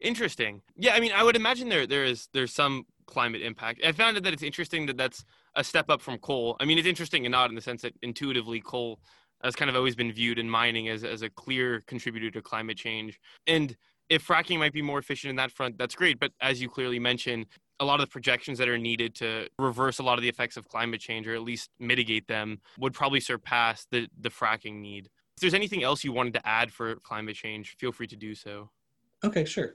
Interesting. 0.00 0.62
Yeah, 0.76 0.94
I 0.94 1.00
mean, 1.00 1.10
I 1.12 1.24
would 1.24 1.34
imagine 1.34 1.68
there 1.68 1.86
there 1.86 2.04
is 2.04 2.28
there's 2.32 2.52
some 2.52 2.86
climate 3.06 3.42
impact. 3.42 3.80
I 3.84 3.90
found 3.90 4.16
it 4.16 4.22
that 4.22 4.32
it's 4.32 4.44
interesting 4.44 4.86
that 4.86 4.96
that's 4.96 5.24
a 5.56 5.64
step 5.64 5.90
up 5.90 6.00
from 6.00 6.18
coal. 6.18 6.56
I 6.60 6.64
mean, 6.64 6.78
it's 6.78 6.86
interesting 6.86 7.26
and 7.26 7.32
not 7.32 7.50
in 7.50 7.56
the 7.56 7.60
sense 7.60 7.82
that 7.82 7.94
intuitively 8.02 8.60
coal 8.60 9.00
has 9.42 9.54
kind 9.54 9.68
of 9.68 9.76
always 9.76 9.94
been 9.94 10.12
viewed 10.12 10.38
in 10.38 10.48
mining 10.48 10.88
as, 10.88 11.04
as 11.04 11.22
a 11.22 11.30
clear 11.30 11.82
contributor 11.86 12.30
to 12.30 12.42
climate 12.42 12.76
change. 12.76 13.18
And 13.46 13.76
if 14.08 14.26
fracking 14.26 14.58
might 14.58 14.72
be 14.72 14.82
more 14.82 14.98
efficient 14.98 15.30
in 15.30 15.36
that 15.36 15.52
front, 15.52 15.78
that's 15.78 15.94
great. 15.94 16.18
But 16.18 16.32
as 16.40 16.60
you 16.60 16.68
clearly 16.68 16.98
mentioned, 16.98 17.46
a 17.80 17.84
lot 17.84 18.00
of 18.00 18.06
the 18.06 18.10
projections 18.10 18.58
that 18.58 18.68
are 18.68 18.78
needed 18.78 19.14
to 19.16 19.48
reverse 19.58 19.98
a 19.98 20.02
lot 20.02 20.18
of 20.18 20.22
the 20.22 20.28
effects 20.28 20.56
of 20.56 20.66
climate 20.66 21.00
change 21.00 21.28
or 21.28 21.34
at 21.34 21.42
least 21.42 21.70
mitigate 21.78 22.26
them 22.26 22.60
would 22.78 22.92
probably 22.92 23.20
surpass 23.20 23.86
the, 23.90 24.08
the 24.20 24.30
fracking 24.30 24.80
need. 24.80 25.06
If 25.36 25.42
there's 25.42 25.54
anything 25.54 25.84
else 25.84 26.02
you 26.02 26.12
wanted 26.12 26.34
to 26.34 26.48
add 26.48 26.72
for 26.72 26.96
climate 26.96 27.36
change, 27.36 27.76
feel 27.78 27.92
free 27.92 28.08
to 28.08 28.16
do 28.16 28.34
so. 28.34 28.70
Okay, 29.22 29.44
sure. 29.44 29.74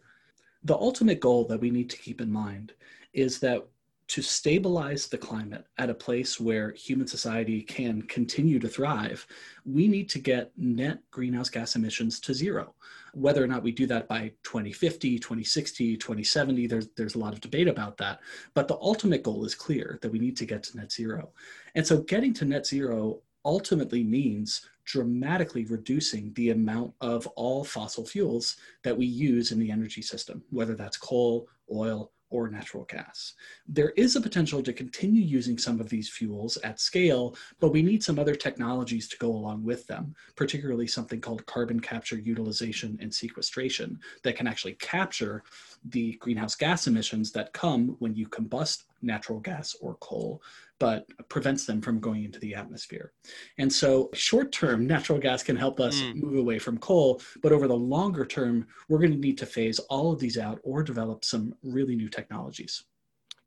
The 0.65 0.75
ultimate 0.75 1.19
goal 1.19 1.45
that 1.45 1.59
we 1.59 1.69
need 1.69 1.89
to 1.91 1.97
keep 1.97 2.19
in 2.19 2.31
mind 2.31 2.73
is 3.13 3.39
that 3.39 3.65
to 4.07 4.21
stabilize 4.21 5.07
the 5.07 5.17
climate 5.17 5.65
at 5.77 5.89
a 5.89 5.93
place 5.93 6.39
where 6.39 6.71
human 6.71 7.07
society 7.07 7.61
can 7.61 8.01
continue 8.03 8.59
to 8.59 8.67
thrive, 8.67 9.25
we 9.65 9.87
need 9.87 10.09
to 10.09 10.19
get 10.19 10.51
net 10.57 10.99
greenhouse 11.11 11.49
gas 11.49 11.75
emissions 11.75 12.19
to 12.19 12.33
zero. 12.33 12.73
Whether 13.13 13.43
or 13.43 13.47
not 13.47 13.63
we 13.63 13.71
do 13.71 13.85
that 13.87 14.07
by 14.07 14.31
2050, 14.43 15.19
2060, 15.19 15.97
2070, 15.97 16.67
there's, 16.67 16.87
there's 16.97 17.15
a 17.15 17.19
lot 17.19 17.33
of 17.33 17.41
debate 17.41 17.67
about 17.67 17.97
that. 17.97 18.19
But 18.53 18.67
the 18.67 18.77
ultimate 18.81 19.23
goal 19.23 19.45
is 19.45 19.55
clear 19.55 19.99
that 20.01 20.11
we 20.11 20.19
need 20.19 20.35
to 20.37 20.45
get 20.45 20.63
to 20.63 20.77
net 20.77 20.91
zero. 20.91 21.31
And 21.75 21.85
so 21.85 22.01
getting 22.01 22.33
to 22.35 22.45
net 22.45 22.65
zero 22.65 23.21
ultimately 23.45 24.03
means 24.03 24.67
dramatically 24.85 25.65
reducing 25.65 26.33
the 26.33 26.49
amount 26.49 26.93
of 27.01 27.25
all 27.27 27.63
fossil 27.63 28.05
fuels 28.05 28.57
that 28.83 28.97
we 28.97 29.05
use 29.05 29.51
in 29.51 29.59
the 29.59 29.71
energy 29.71 30.01
system, 30.01 30.43
whether 30.49 30.75
that's 30.75 30.97
coal, 30.97 31.47
oil, 31.71 32.11
or 32.33 32.49
natural 32.49 32.83
gas. 32.85 33.35
There 33.67 33.91
is 33.91 34.15
a 34.15 34.21
potential 34.21 34.63
to 34.63 34.73
continue 34.73 35.21
using 35.21 35.59
some 35.59 35.79
of 35.79 35.87
these 35.87 36.09
fuels 36.09 36.57
at 36.57 36.79
scale, 36.79 37.35
but 37.59 37.69
we 37.69 37.83
need 37.83 38.03
some 38.03 38.17
other 38.17 38.35
technologies 38.35 39.07
to 39.09 39.17
go 39.19 39.29
along 39.29 39.63
with 39.63 39.85
them, 39.85 40.15
particularly 40.35 40.87
something 40.87 41.21
called 41.21 41.45
carbon 41.45 41.79
capture, 41.79 42.17
utilization, 42.17 42.97
and 42.99 43.13
sequestration 43.13 43.99
that 44.23 44.35
can 44.35 44.47
actually 44.47 44.73
capture 44.73 45.43
the 45.89 46.13
greenhouse 46.13 46.55
gas 46.55 46.87
emissions 46.87 47.31
that 47.31 47.53
come 47.53 47.95
when 47.99 48.15
you 48.15 48.27
combust 48.27 48.85
natural 49.03 49.39
gas 49.39 49.75
or 49.79 49.95
coal, 49.95 50.41
but 50.83 51.07
prevents 51.29 51.65
them 51.65 51.81
from 51.81 51.97
going 51.97 52.25
into 52.25 52.39
the 52.39 52.53
atmosphere. 52.53 53.13
And 53.57 53.71
so, 53.71 54.09
short 54.13 54.51
term, 54.51 54.85
natural 54.85 55.17
gas 55.17 55.41
can 55.41 55.55
help 55.55 55.79
us 55.79 56.01
mm. 56.01 56.21
move 56.21 56.37
away 56.37 56.59
from 56.59 56.77
coal, 56.77 57.21
but 57.41 57.53
over 57.53 57.69
the 57.69 57.73
longer 57.73 58.25
term, 58.25 58.67
we're 58.89 58.99
going 58.99 59.13
to 59.13 59.17
need 59.17 59.37
to 59.37 59.45
phase 59.45 59.79
all 59.79 60.11
of 60.11 60.19
these 60.19 60.37
out 60.37 60.59
or 60.61 60.83
develop 60.83 61.23
some 61.23 61.53
really 61.63 61.95
new 61.95 62.09
technologies. 62.09 62.83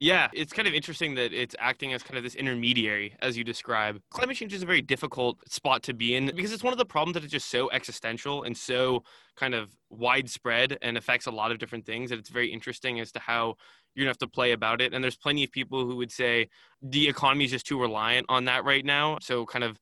Yeah, 0.01 0.29
it's 0.33 0.55
kind 0.55 0.67
of 0.67 0.73
interesting 0.73 1.15
that 1.17 1.35
it's 1.35 1.55
acting 1.59 1.93
as 1.93 2.03
kind 2.03 2.17
of 2.17 2.25
this 2.25 2.37
intermediary, 2.37 3.15
as 3.21 3.37
you 3.37 3.45
describe. 3.45 4.01
Climate 4.11 4.37
change 4.37 4.55
is 4.55 4.63
a 4.63 4.67
very 4.67 4.81
difficult 4.81 5.37
spot 5.47 5.83
to 5.83 5.93
be 5.93 6.17
in 6.17 6.33
because 6.35 6.53
it's 6.53 6.65
one 6.65 6.73
of 6.73 6.79
the 6.79 6.87
problems 6.87 7.15
that 7.15 7.25
is 7.25 7.31
just 7.31 7.51
so 7.51 7.71
existential 7.71 8.45
and 8.45 8.57
so 8.57 9.03
kind 9.37 9.55
of 9.55 9.69
widespread 9.91 10.79
and 10.81 10.97
affects 10.97 11.27
a 11.27 11.31
lot 11.31 11.53
of 11.53 11.59
different 11.59 11.85
things 11.85 12.09
that 12.09 12.19
it's 12.19 12.31
very 12.31 12.51
interesting 12.51 12.99
as 12.99 13.13
to 13.13 13.19
how 13.19 13.57
you're 13.97 14.05
gonna 14.05 14.11
have 14.11 14.19
to 14.19 14.29
play 14.29 14.53
about 14.53 14.81
it. 14.81 14.93
And 14.95 15.03
there's 15.03 15.17
plenty 15.17 15.43
of 15.43 15.51
people 15.51 15.87
who 15.87 15.97
would 15.97 16.13
say 16.13 16.49
the 16.83 17.09
economy 17.09 17.47
is 17.47 17.51
just 17.51 17.67
too 17.67 17.81
reliant 17.81 18.27
on 18.29 18.45
that 18.45 18.65
right 18.65 18.85
now. 18.85 19.19
So 19.23 19.47
kind 19.47 19.65
of 19.65 19.81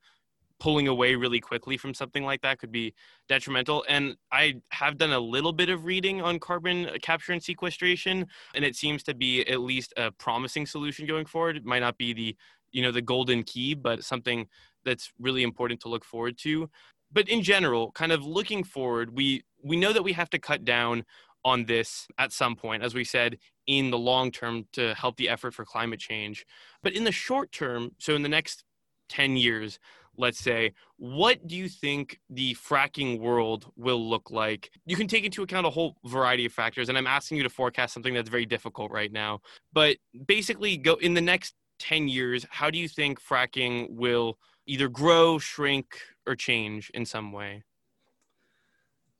pulling 0.60 0.86
away 0.86 1.16
really 1.16 1.40
quickly 1.40 1.76
from 1.76 1.92
something 1.92 2.24
like 2.24 2.40
that 2.42 2.58
could 2.58 2.70
be 2.70 2.94
detrimental. 3.28 3.84
And 3.88 4.16
I 4.30 4.60
have 4.70 4.96
done 4.96 5.12
a 5.12 5.18
little 5.18 5.52
bit 5.52 5.68
of 5.68 5.84
reading 5.84 6.22
on 6.22 6.38
carbon 6.38 6.88
capture 7.02 7.32
and 7.32 7.42
sequestration, 7.42 8.26
and 8.54 8.64
it 8.64 8.76
seems 8.76 9.02
to 9.02 9.14
be 9.14 9.42
at 9.48 9.60
least 9.60 9.92
a 9.96 10.12
promising 10.12 10.64
solution 10.64 11.06
going 11.06 11.26
forward. 11.26 11.56
It 11.56 11.64
might 11.64 11.80
not 11.80 11.98
be 11.98 12.12
the 12.12 12.36
you 12.70 12.82
know 12.82 12.92
the 12.92 13.02
golden 13.02 13.42
key, 13.42 13.74
but 13.74 14.04
something 14.04 14.46
that's 14.84 15.12
really 15.18 15.42
important 15.42 15.80
to 15.80 15.88
look 15.88 16.04
forward 16.04 16.38
to. 16.38 16.70
But 17.12 17.28
in 17.28 17.42
general, 17.42 17.92
kind 17.92 18.12
of 18.12 18.24
looking 18.24 18.64
forward, 18.64 19.14
we 19.14 19.42
we 19.62 19.76
know 19.76 19.92
that 19.92 20.02
we 20.02 20.12
have 20.12 20.30
to 20.30 20.38
cut 20.38 20.64
down 20.64 21.04
on 21.44 21.64
this 21.64 22.06
at 22.18 22.32
some 22.32 22.56
point, 22.56 22.82
as 22.82 22.94
we 22.94 23.04
said, 23.04 23.38
in 23.66 23.90
the 23.90 23.98
long 23.98 24.30
term 24.30 24.66
to 24.72 24.94
help 24.94 25.16
the 25.16 25.28
effort 25.28 25.54
for 25.54 25.64
climate 25.64 26.00
change. 26.00 26.46
But 26.82 26.94
in 26.94 27.04
the 27.04 27.12
short 27.12 27.52
term, 27.52 27.92
so 27.98 28.14
in 28.14 28.22
the 28.22 28.28
next 28.28 28.64
10 29.08 29.36
years, 29.36 29.78
let's 30.16 30.38
say, 30.38 30.72
what 30.96 31.46
do 31.46 31.56
you 31.56 31.68
think 31.68 32.20
the 32.30 32.54
fracking 32.54 33.18
world 33.18 33.70
will 33.76 34.08
look 34.08 34.30
like? 34.30 34.70
You 34.86 34.96
can 34.96 35.08
take 35.08 35.24
into 35.24 35.42
account 35.42 35.66
a 35.66 35.70
whole 35.70 35.96
variety 36.04 36.46
of 36.46 36.52
factors, 36.52 36.88
and 36.88 36.96
I'm 36.96 37.06
asking 37.06 37.38
you 37.38 37.42
to 37.42 37.50
forecast 37.50 37.94
something 37.94 38.14
that's 38.14 38.28
very 38.28 38.46
difficult 38.46 38.90
right 38.90 39.12
now. 39.12 39.40
But 39.72 39.96
basically, 40.26 40.76
go 40.76 40.94
in 40.94 41.14
the 41.14 41.20
next 41.20 41.54
10 41.80 42.08
years, 42.08 42.46
how 42.50 42.70
do 42.70 42.78
you 42.78 42.88
think 42.88 43.20
fracking 43.20 43.90
will 43.90 44.38
either 44.66 44.88
grow, 44.88 45.38
shrink, 45.38 45.98
or 46.26 46.36
change 46.36 46.90
in 46.94 47.04
some 47.04 47.32
way? 47.32 47.64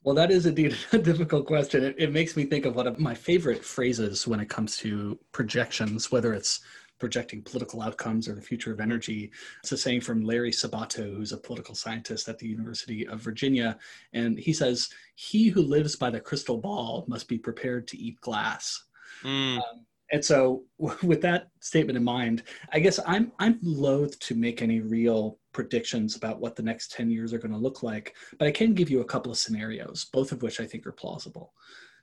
Well, 0.05 0.15
that 0.17 0.31
is 0.31 0.45
indeed 0.45 0.77
a 0.93 0.99
difficult 0.99 1.47
question. 1.47 1.83
It, 1.83 1.97
it, 1.99 2.13
makes 2.13 2.37
me 2.37 2.45
think 2.45 2.67
of 2.67 2.77
one 2.77 2.87
of 2.87 3.01
my 3.01 3.15
favorite 3.15 3.65
phrases 3.65 4.29
when 4.29 4.39
it 4.39 4.51
comes 4.51 4.77
to 4.79 5.19
projections, 5.33 6.13
whether 6.13 6.35
it's 6.35 6.61
projecting 7.01 7.43
political 7.43 7.83
outcomes 7.83 8.29
or 8.29 8.35
the 8.35 8.41
future 8.41 8.73
of 8.73 8.81
energy. 8.81 9.33
It's 9.61 9.73
a 9.73 9.79
saying 9.79 10.03
from 10.03 10.23
Larry 10.23 10.53
Sabato, 10.53 11.17
who's 11.17 11.33
a 11.33 11.39
political 11.39 11.75
scientist 11.75 12.29
at 12.29 12.39
the 12.39 12.47
University 12.47 13.07
of 13.09 13.21
Virginia. 13.21 13.79
And 14.13 14.39
he 14.39 14.53
says, 14.53 14.91
He 15.17 15.49
who 15.49 15.63
lives 15.63 15.97
by 15.97 16.11
the 16.11 16.21
crystal 16.21 16.59
ball 16.59 17.05
must 17.09 17.27
be 17.27 17.39
prepared 17.39 17.89
to 17.89 17.99
eat 17.99 18.21
glass. 18.21 18.85
Mm. 19.23 19.57
Um, 19.57 19.87
and 20.13 20.25
so, 20.25 20.65
with 21.03 21.21
that 21.23 21.49
statement 21.61 21.97
in 21.97 22.05
mind, 22.05 22.43
I 22.73 22.81
guess 22.81 23.01
I'm 23.07 23.33
I'm 23.39 23.59
loath 23.63 24.19
to 24.21 24.35
make 24.35 24.63
any 24.63 24.81
real 24.81 25.39
predictions 25.53 26.17
about 26.17 26.41
what 26.41 26.57
the 26.57 26.63
next 26.63 26.93
10 26.93 27.11
years 27.11 27.33
are 27.33 27.39
going 27.39 27.53
to 27.53 27.59
look 27.59 27.83
like, 27.83 28.15
but 28.39 28.49
I 28.49 28.51
can 28.51 28.75
give 28.75 28.91
you 28.91 29.01
a 29.01 29.05
couple 29.05 29.31
of 29.31 29.39
scenarios, 29.39 30.07
both 30.13 30.33
of 30.33 30.43
which 30.43 30.61
I 30.61 30.67
think 30.67 30.87
are 30.87 30.93
plausible. 30.93 31.53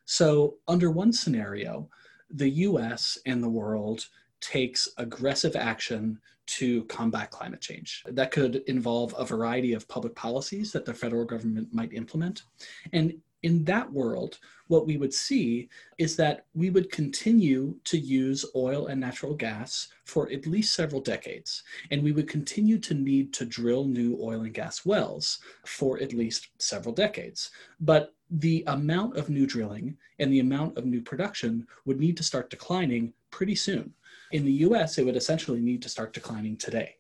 So, 0.06 0.56
under 0.68 0.90
one 0.90 1.14
scenario, 1.14 1.90
the 2.30 2.50
US 2.50 3.18
and 3.26 3.44
the 3.44 3.50
world 3.50 4.08
takes 4.40 4.88
aggressive 4.98 5.56
action 5.56 6.20
to 6.48 6.84
combat 6.86 7.30
climate 7.32 7.62
change. 7.62 8.04
That 8.08 8.32
could 8.32 8.58
involve 8.68 9.14
a 9.18 9.24
variety 9.24 9.74
of 9.74 9.88
public 9.88 10.16
policies 10.16 10.72
that 10.72 10.86
the 10.86 10.94
federal 10.94 11.24
government 11.24 11.70
might 11.72 11.94
implement. 11.94 12.44
And 12.92 13.14
in 13.44 13.64
that 13.66 13.92
world, 13.92 14.38
what 14.68 14.86
we 14.86 14.98
would 14.98 15.14
see 15.14 15.70
is 15.98 16.16
that 16.16 16.46
we 16.54 16.70
would 16.70 16.92
continue 16.92 17.76
to 17.84 17.98
use 17.98 18.46
oil 18.56 18.88
and 18.88 19.02
natural 19.02 19.34
gas 19.34 19.90
for 20.06 20.30
at 20.32 20.46
least 20.46 20.74
several 20.74 21.02
decades. 21.02 21.64
And 21.90 22.04
we 22.04 22.12
would 22.12 22.28
continue 22.28 22.78
to 22.80 22.94
need 22.94 23.34
to 23.34 23.46
drill 23.46 23.86
new 23.86 24.18
oil 24.22 24.42
and 24.42 24.54
gas 24.54 24.86
wells 24.86 25.40
for 25.66 26.00
at 26.00 26.14
least 26.14 26.50
several 26.60 26.94
decades. 26.94 27.52
But 27.80 28.14
the 28.30 28.64
amount 28.68 29.18
of 29.18 29.30
new 29.30 29.46
drilling 29.46 29.98
and 30.20 30.32
the 30.32 30.40
amount 30.40 30.78
of 30.78 30.86
new 30.86 31.02
production 31.02 31.68
would 31.86 32.00
need 32.00 32.16
to 32.18 32.24
start 32.24 32.50
declining 32.50 33.14
pretty 33.30 33.56
soon. 33.56 33.94
In 34.32 34.46
the 34.46 34.64
US, 34.68 34.98
it 34.98 35.06
would 35.06 35.18
essentially 35.18 35.60
need 35.60 35.82
to 35.82 35.90
start 35.90 36.14
declining 36.14 36.56
today. 36.56 36.96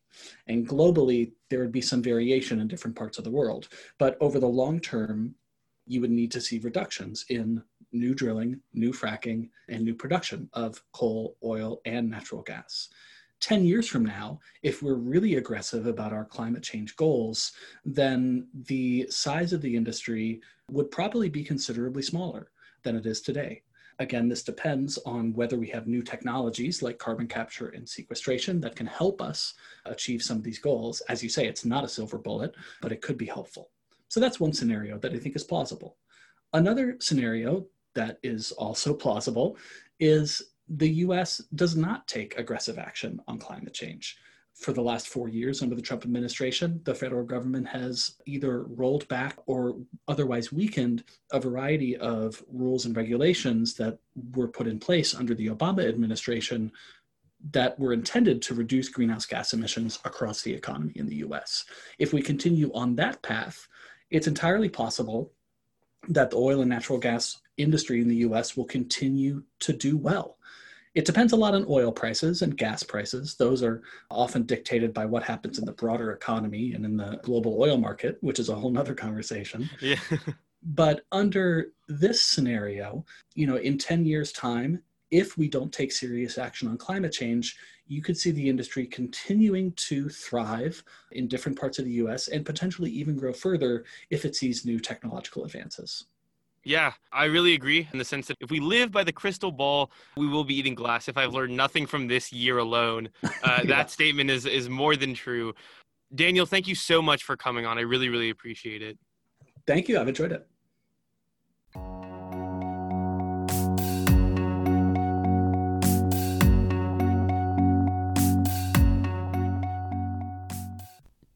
And 0.47 0.67
globally, 0.67 1.31
there 1.49 1.59
would 1.59 1.71
be 1.71 1.81
some 1.81 2.01
variation 2.01 2.59
in 2.59 2.67
different 2.67 2.97
parts 2.97 3.17
of 3.17 3.23
the 3.23 3.31
world. 3.31 3.69
But 3.97 4.17
over 4.19 4.39
the 4.39 4.47
long 4.47 4.79
term, 4.79 5.35
you 5.91 5.99
would 5.99 6.09
need 6.09 6.31
to 6.31 6.39
see 6.39 6.57
reductions 6.59 7.25
in 7.27 7.61
new 7.91 8.15
drilling, 8.15 8.61
new 8.73 8.93
fracking, 8.93 9.49
and 9.67 9.83
new 9.83 9.93
production 9.93 10.49
of 10.53 10.81
coal, 10.93 11.35
oil, 11.43 11.81
and 11.83 12.09
natural 12.09 12.41
gas. 12.41 12.87
10 13.41 13.65
years 13.65 13.89
from 13.89 14.05
now, 14.05 14.39
if 14.63 14.81
we're 14.81 14.95
really 14.95 15.35
aggressive 15.35 15.87
about 15.87 16.13
our 16.13 16.23
climate 16.23 16.63
change 16.63 16.95
goals, 16.95 17.51
then 17.83 18.47
the 18.53 19.05
size 19.09 19.51
of 19.51 19.61
the 19.61 19.75
industry 19.75 20.39
would 20.69 20.89
probably 20.91 21.27
be 21.27 21.43
considerably 21.43 22.01
smaller 22.01 22.51
than 22.83 22.95
it 22.95 23.05
is 23.05 23.19
today. 23.21 23.61
Again, 23.99 24.29
this 24.29 24.43
depends 24.43 24.97
on 24.99 25.33
whether 25.33 25.59
we 25.59 25.67
have 25.71 25.87
new 25.87 26.01
technologies 26.01 26.81
like 26.81 26.99
carbon 26.99 27.27
capture 27.27 27.67
and 27.69 27.87
sequestration 27.87 28.61
that 28.61 28.77
can 28.77 28.87
help 28.87 29.21
us 29.21 29.55
achieve 29.85 30.23
some 30.23 30.37
of 30.37 30.43
these 30.43 30.59
goals. 30.59 31.01
As 31.09 31.21
you 31.21 31.27
say, 31.27 31.47
it's 31.47 31.65
not 31.65 31.83
a 31.83 31.89
silver 31.89 32.17
bullet, 32.17 32.55
but 32.81 32.93
it 32.93 33.01
could 33.01 33.17
be 33.17 33.25
helpful. 33.25 33.71
So 34.11 34.19
that's 34.19 34.41
one 34.41 34.51
scenario 34.51 34.97
that 34.99 35.13
I 35.13 35.17
think 35.17 35.37
is 35.37 35.43
plausible. 35.43 35.95
Another 36.51 36.97
scenario 36.99 37.65
that 37.95 38.19
is 38.23 38.51
also 38.51 38.93
plausible 38.93 39.57
is 39.99 40.41
the 40.67 40.89
US 41.05 41.37
does 41.55 41.77
not 41.77 42.07
take 42.07 42.37
aggressive 42.37 42.77
action 42.77 43.21
on 43.27 43.39
climate 43.39 43.73
change 43.73 44.17
for 44.61 44.73
the 44.73 44.81
last 44.81 45.07
four 45.07 45.27
years 45.27 45.61
under 45.61 45.75
the 45.75 45.81
Trump 45.81 46.03
administration, 46.03 46.81
the 46.83 46.93
federal 46.93 47.23
government 47.23 47.67
has 47.67 48.15
either 48.25 48.63
rolled 48.63 49.07
back 49.07 49.37
or 49.47 49.77
otherwise 50.07 50.51
weakened 50.51 51.03
a 51.31 51.39
variety 51.39 51.97
of 51.97 52.43
rules 52.51 52.85
and 52.85 52.95
regulations 52.95 53.73
that 53.75 53.97
were 54.35 54.47
put 54.47 54.67
in 54.67 54.79
place 54.79 55.15
under 55.15 55.33
the 55.33 55.47
Obama 55.47 55.87
administration 55.87 56.71
that 57.51 57.79
were 57.79 57.93
intended 57.93 58.39
to 58.39 58.53
reduce 58.53 58.87
greenhouse 58.87 59.25
gas 59.25 59.53
emissions 59.53 59.97
across 60.05 60.43
the 60.43 60.53
economy 60.53 60.93
in 60.95 61.07
the 61.07 61.17
US. 61.27 61.65
If 61.97 62.13
we 62.13 62.21
continue 62.21 62.71
on 62.73 62.95
that 62.97 63.21
path, 63.23 63.67
it's 64.11 64.27
entirely 64.27 64.69
possible 64.69 65.31
that 66.09 66.31
the 66.31 66.37
oil 66.37 66.61
and 66.61 66.69
natural 66.69 66.99
gas 66.99 67.41
industry 67.57 68.01
in 68.01 68.07
the 68.07 68.17
US 68.17 68.55
will 68.57 68.65
continue 68.65 69.43
to 69.59 69.73
do 69.73 69.97
well. 69.97 70.37
It 70.93 71.05
depends 71.05 71.31
a 71.31 71.37
lot 71.37 71.55
on 71.55 71.65
oil 71.69 71.91
prices 71.91 72.41
and 72.41 72.57
gas 72.57 72.83
prices. 72.83 73.35
Those 73.35 73.63
are 73.63 73.81
often 74.09 74.43
dictated 74.43 74.93
by 74.93 75.05
what 75.05 75.23
happens 75.23 75.57
in 75.57 75.65
the 75.65 75.71
broader 75.71 76.11
economy 76.11 76.73
and 76.73 76.83
in 76.83 76.97
the 76.97 77.19
global 77.23 77.61
oil 77.61 77.77
market, 77.77 78.17
which 78.19 78.39
is 78.39 78.49
a 78.49 78.55
whole 78.55 78.71
nother 78.71 78.93
conversation. 78.93 79.69
Yeah. 79.79 79.99
but 80.63 81.05
under 81.13 81.67
this 81.87 82.21
scenario, 82.21 83.05
you 83.35 83.47
know, 83.47 83.55
in 83.55 83.77
10 83.77 84.05
years' 84.05 84.33
time, 84.33 84.81
if 85.11 85.37
we 85.37 85.47
don't 85.47 85.71
take 85.71 85.91
serious 85.91 86.37
action 86.37 86.67
on 86.69 86.77
climate 86.77 87.11
change, 87.11 87.57
you 87.87 88.01
could 88.01 88.17
see 88.17 88.31
the 88.31 88.47
industry 88.47 88.87
continuing 88.87 89.73
to 89.73 90.07
thrive 90.07 90.81
in 91.11 91.27
different 91.27 91.59
parts 91.59 91.77
of 91.77 91.85
the 91.85 91.91
US 91.91 92.29
and 92.29 92.45
potentially 92.45 92.89
even 92.89 93.17
grow 93.17 93.33
further 93.33 93.83
if 94.09 94.23
it 94.23 94.35
sees 94.35 94.65
new 94.65 94.79
technological 94.79 95.43
advances. 95.43 96.05
Yeah, 96.63 96.93
I 97.11 97.25
really 97.25 97.53
agree 97.55 97.87
in 97.91 97.97
the 97.97 98.05
sense 98.05 98.27
that 98.27 98.37
if 98.39 98.51
we 98.51 98.59
live 98.59 98.91
by 98.91 99.03
the 99.03 99.11
crystal 99.11 99.51
ball, 99.51 99.91
we 100.15 100.27
will 100.27 100.43
be 100.43 100.55
eating 100.55 100.75
glass. 100.75 101.07
If 101.07 101.17
I've 101.17 101.33
learned 101.33 101.57
nothing 101.57 101.87
from 101.87 102.07
this 102.07 102.31
year 102.31 102.59
alone, 102.59 103.09
uh, 103.23 103.29
yeah. 103.43 103.63
that 103.63 103.89
statement 103.89 104.29
is 104.29 104.45
is 104.45 104.69
more 104.69 104.95
than 104.95 105.15
true. 105.15 105.53
Daniel, 106.13 106.45
thank 106.45 106.67
you 106.67 106.75
so 106.75 107.01
much 107.01 107.23
for 107.23 107.35
coming 107.35 107.65
on. 107.65 107.77
I 107.77 107.81
really, 107.81 108.09
really 108.09 108.29
appreciate 108.29 108.81
it. 108.83 108.97
Thank 109.65 109.89
you. 109.89 109.99
I've 109.99 110.07
enjoyed 110.07 110.31
it. 110.33 110.47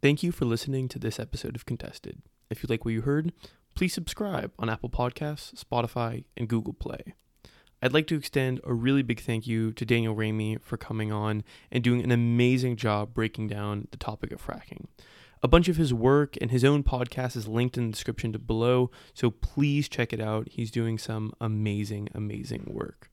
Thank 0.05 0.21
you 0.21 0.31
for 0.31 0.45
listening 0.45 0.87
to 0.89 0.99
this 0.99 1.19
episode 1.19 1.55
of 1.55 1.65
Contested. 1.65 2.21
If 2.51 2.61
you 2.61 2.67
like 2.69 2.85
what 2.85 2.93
you 2.93 3.01
heard, 3.01 3.33
please 3.73 3.91
subscribe 3.91 4.51
on 4.59 4.69
Apple 4.69 4.87
Podcasts, 4.87 5.55
Spotify, 5.65 6.25
and 6.37 6.47
Google 6.47 6.73
Play. 6.73 7.15
I'd 7.81 7.91
like 7.91 8.05
to 8.09 8.15
extend 8.15 8.61
a 8.63 8.71
really 8.75 9.01
big 9.01 9.19
thank 9.19 9.47
you 9.47 9.73
to 9.73 9.83
Daniel 9.83 10.15
Raimi 10.15 10.61
for 10.61 10.77
coming 10.77 11.11
on 11.11 11.43
and 11.71 11.83
doing 11.83 12.03
an 12.03 12.11
amazing 12.11 12.75
job 12.75 13.15
breaking 13.15 13.47
down 13.47 13.87
the 13.89 13.97
topic 13.97 14.31
of 14.31 14.45
fracking. 14.45 14.85
A 15.41 15.47
bunch 15.47 15.69
of 15.69 15.77
his 15.77 15.91
work 15.91 16.37
and 16.39 16.51
his 16.51 16.63
own 16.63 16.83
podcast 16.83 17.35
is 17.35 17.47
linked 17.47 17.75
in 17.75 17.87
the 17.87 17.91
description 17.91 18.31
below, 18.33 18.91
so 19.15 19.31
please 19.31 19.89
check 19.89 20.13
it 20.13 20.21
out. 20.21 20.49
He's 20.51 20.69
doing 20.69 20.99
some 20.99 21.33
amazing, 21.41 22.09
amazing 22.13 22.67
work. 22.67 23.09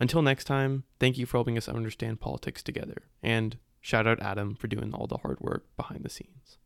Until 0.00 0.22
next 0.22 0.44
time, 0.44 0.84
thank 0.98 1.18
you 1.18 1.26
for 1.26 1.36
helping 1.36 1.58
us 1.58 1.68
understand 1.68 2.20
politics 2.20 2.62
together, 2.62 3.02
and 3.22 3.58
shout 3.82 4.06
out 4.06 4.22
Adam 4.22 4.54
for 4.54 4.68
doing 4.68 4.94
all 4.94 5.06
the 5.06 5.18
hard 5.18 5.38
work 5.40 5.66
behind 5.76 6.04
the 6.04 6.08
scenes. 6.08 6.56